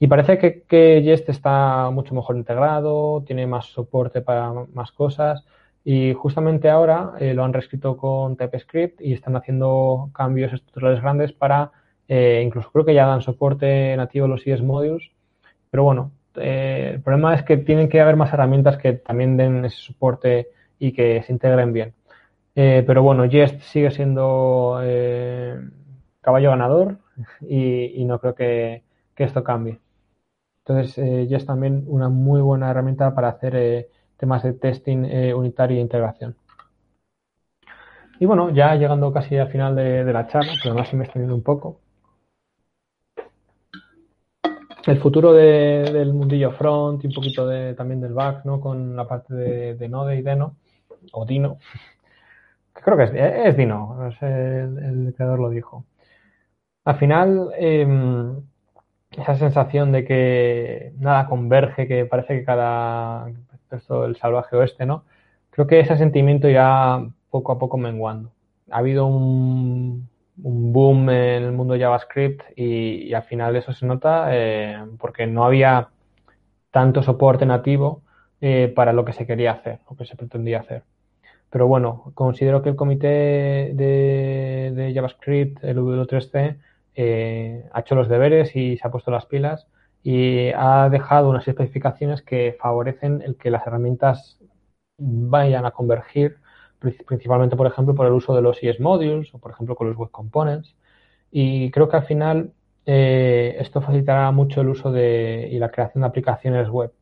[0.00, 5.44] Y parece que, Jest está mucho mejor integrado, tiene más soporte para más cosas
[5.84, 11.32] y justamente ahora eh, lo han reescrito con TypeScript y están haciendo cambios estructurales grandes
[11.32, 11.70] para,
[12.08, 15.10] eh, incluso creo que ya dan soporte nativo a los ES modules
[15.70, 19.64] pero bueno, eh, el problema es que tienen que haber más herramientas que también den
[19.64, 20.48] ese soporte
[20.78, 21.94] y que se integren bien.
[22.54, 24.80] Eh, pero bueno, Jest sigue siendo
[26.20, 26.98] caballo ganador
[27.48, 28.82] y, no creo que,
[29.16, 29.78] esto cambie.
[30.70, 34.98] Entonces, Jest también una muy buena herramienta para hacer temas de testing
[35.34, 36.36] unitario e integración.
[38.20, 41.06] Y bueno, ya llegando casi al final de, la charla, pero más si me he
[41.06, 41.80] extendido un poco.
[44.86, 48.60] El futuro del mundillo front y un poquito de, también del back, ¿no?
[48.60, 50.56] Con la parte de, Node y Deno,
[51.12, 51.58] o Dino.
[52.74, 53.04] Creo que
[53.48, 55.86] es, Dino, el, creador lo dijo.
[56.84, 58.36] Al final, em,
[59.16, 63.28] esa sensación de que nada converge, que parece que cada
[63.72, 65.04] esto el salvaje oeste, ¿no?
[65.50, 68.32] Creo que ese sentimiento irá poco a poco menguando.
[68.70, 74.78] Ha habido un, boom en el mundo JavaScript y, al final eso se nota eh,
[74.98, 75.88] porque no había
[76.70, 78.02] tanto soporte nativo
[78.40, 80.84] eh, para lo que se quería hacer, lo que se pretendía hacer.
[81.50, 86.56] Pero bueno, considero que el comité de, de JavaScript, el W3C,
[86.94, 89.66] eh, ha hecho los deberes y se ha puesto las pilas
[90.02, 94.38] y ha dejado unas especificaciones que favorecen el que las herramientas
[94.98, 96.38] vayan a convergir,
[97.06, 99.96] principalmente, por ejemplo, por el uso de los ES Modules o, por ejemplo, con los
[99.96, 100.76] Web Components.
[101.30, 102.52] Y creo que al final
[102.86, 106.92] eh, esto facilitará mucho el uso de, y la creación de aplicaciones web.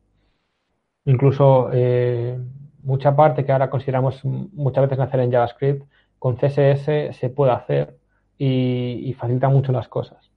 [1.05, 2.37] Incluso eh,
[2.83, 5.83] mucha parte que ahora consideramos muchas veces nacer en JavaScript,
[6.19, 7.98] con CSS se puede hacer
[8.39, 10.31] y, facilita mucho las cosas.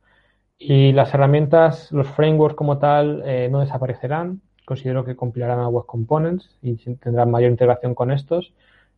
[0.58, 4.42] Y las herramientas, los frameworks como tal, eh, no desaparecerán.
[4.64, 8.52] Considero que compilarán a Web Components y tendrán mayor integración con estos.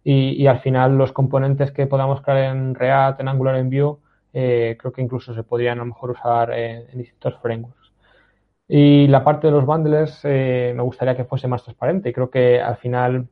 [0.05, 3.97] Y, al final los componentes que podamos crear en React, en Angular, en Vue,
[4.33, 7.93] eh, creo que incluso se podrían a lo mejor usar en, distintos frameworks.
[8.69, 12.31] Y la parte de los bundlers eh, me gustaría que fuese más transparente y creo
[12.31, 13.29] que al final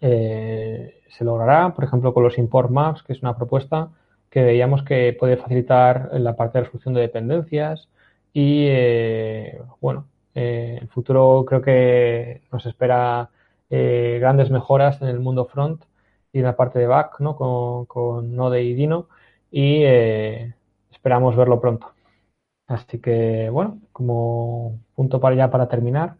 [0.00, 3.90] se logrará, por ejemplo, con los import maps, que es una propuesta
[4.34, 7.88] que veíamos que puede facilitar la parte de resolución de dependencias
[8.32, 13.30] y, eh, bueno, eh, el futuro creo que nos espera
[13.70, 15.84] eh, grandes mejoras en el mundo front
[16.32, 17.36] y en la parte de back, ¿no?
[17.36, 19.08] Con, Node y Dino
[19.52, 19.84] y
[20.90, 21.94] esperamos verlo pronto.
[22.66, 26.16] Así que, bueno, como punto para ya para terminar,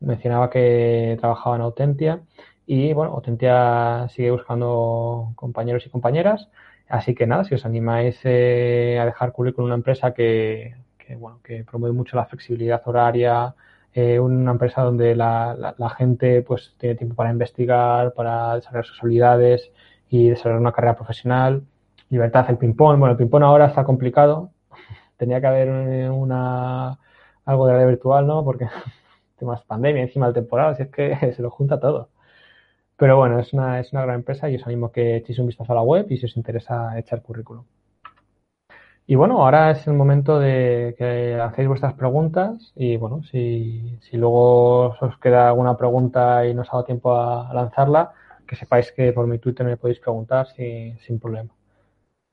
[0.00, 2.22] mencionaba que trabajaba en Autentia
[2.70, 6.50] y bueno, Autentia sigue buscando compañeros y compañeras.
[6.86, 10.74] Así que nada, si os animáis eh, a dejar currículum una empresa que,
[11.18, 13.54] bueno, que promueve mucho la flexibilidad horaria,
[13.94, 19.02] eh, una empresa donde la, la, gente pues tiene tiempo para investigar, para desarrollar sus
[19.02, 19.72] habilidades
[20.10, 21.62] y desarrollar una carrera profesional.
[22.10, 22.98] Libertad, el ping-pong.
[22.98, 24.50] Bueno, el ping-pong ahora está complicado.
[25.16, 26.98] Tenía que haber una,
[27.46, 28.44] algo de realidad virtual, ¿no?
[28.44, 28.66] Porque
[29.38, 32.10] temas pandemia, encima del temporal, así es que se lo junta todo.
[32.98, 35.46] Pero bueno, es una, es una gran empresa y os animo a que echéis un
[35.46, 37.64] vistazo a la web y si os interesa echar currículum.
[39.06, 44.16] Y bueno, ahora es el momento de que hacéis vuestras preguntas y bueno, si, si
[44.18, 48.12] luego os queda alguna pregunta y no os ha dado tiempo a, lanzarla,
[48.46, 51.50] que sepáis que por mi Twitter me podéis preguntar sin problema.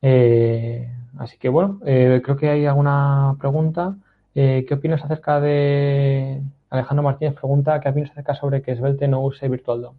[0.01, 0.89] Eh,
[1.19, 3.95] así que bueno, eh, creo que hay alguna pregunta.
[4.35, 6.41] Eh, ¿Qué opinas acerca de...
[6.69, 9.95] Alejandro Martínez pregunta, ¿qué opinas acerca sobre que Svelte no use Virtual DOM?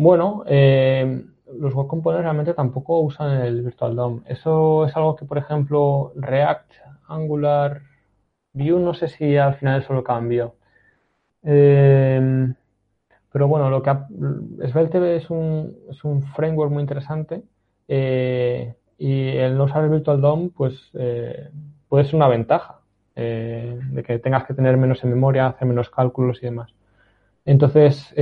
[0.00, 1.24] Bueno, eh,
[1.58, 4.22] los web components realmente tampoco usan el Virtual DOM.
[4.26, 6.70] Eso es algo que, por ejemplo, React,
[7.08, 7.82] Angular,
[8.52, 10.54] Vue, no sé si al final eso lo cambió.
[11.42, 12.54] Eh,
[13.32, 13.90] pero bueno, lo que
[14.68, 17.42] Svelte es un, es un framework muy interesante
[17.88, 20.92] eh, y el no usar el Virtual DOM pues
[21.88, 22.82] puede ser una ventaja
[23.16, 26.70] de que tengas que tener menos en memoria, hacer menos cálculos y demás.
[27.44, 28.14] Entonces,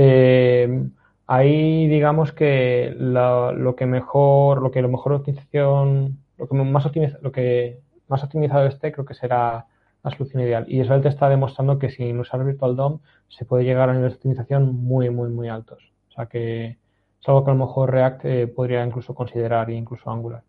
[1.27, 6.85] Ahí digamos que lo que mejor, lo que lo mejor optimización, lo que más
[7.21, 9.67] lo que más optimizado esté, creo que será
[10.03, 10.65] la solución ideal.
[10.69, 14.17] Y Svelte está demostrando que sin usar Virtual DOM se puede llegar a niveles de
[14.17, 15.91] optimización muy, muy, muy altos.
[16.09, 16.77] O sea que
[17.21, 20.43] es algo que a lo mejor React eh, podría incluso considerar, e incluso Angular.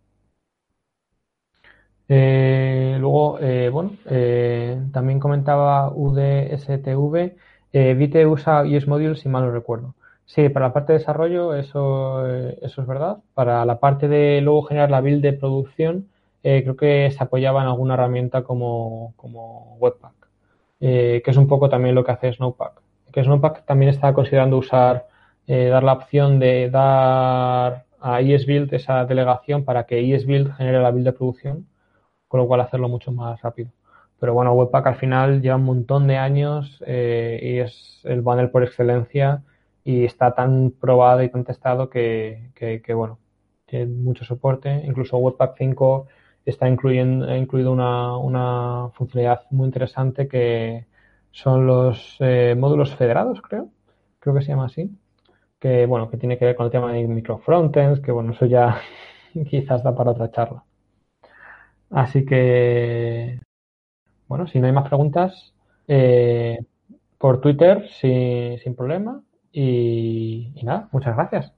[2.08, 3.92] Eh, luego, eh, bueno,
[4.92, 7.36] también comentaba UDSTV,
[7.96, 9.94] Vite usa ES Modules si mal no recuerdo.
[10.28, 13.18] Sí, para la parte de desarrollo eso, eh, eso es verdad.
[13.34, 16.10] Para la parte de luego generar la build de producción,
[16.42, 20.28] eh, creo que se apoyaba en alguna herramienta como, como Webpack,
[20.80, 22.82] eh, que es un poco también lo que hace Snowpack.
[23.10, 25.08] Que Snowpack también está considerando usar,
[25.46, 31.06] dar la opción de dar a ESBuild esa delegación para que ESBuild genere la build
[31.06, 31.66] de producción,
[32.28, 33.70] con lo cual hacerlo mucho más rápido.
[34.20, 38.62] Pero bueno, Webpack al final lleva un montón de años y es el banner por
[38.62, 39.42] excelencia
[39.84, 43.18] y está tan probado y tan testado que, que, bueno,
[43.66, 44.70] tiene mucho soporte.
[44.86, 46.06] Incluso Webpack 5
[46.44, 50.86] está incluyendo, ha incluido una, una funcionalidad muy interesante que
[51.32, 53.70] son los eh, módulos federados, creo.
[54.20, 54.90] Creo que se llama así.
[55.60, 58.80] que bueno, que tiene que ver con el tema de microfrontends, que bueno, eso ya
[59.50, 60.64] quizás da para otra charla.
[61.90, 63.40] Así que,
[64.28, 65.54] bueno, si no hay más preguntas,
[65.88, 66.58] eh,
[67.18, 69.22] por Twitter sin, sin problema.
[69.52, 71.57] Y, nada, muchas gracias.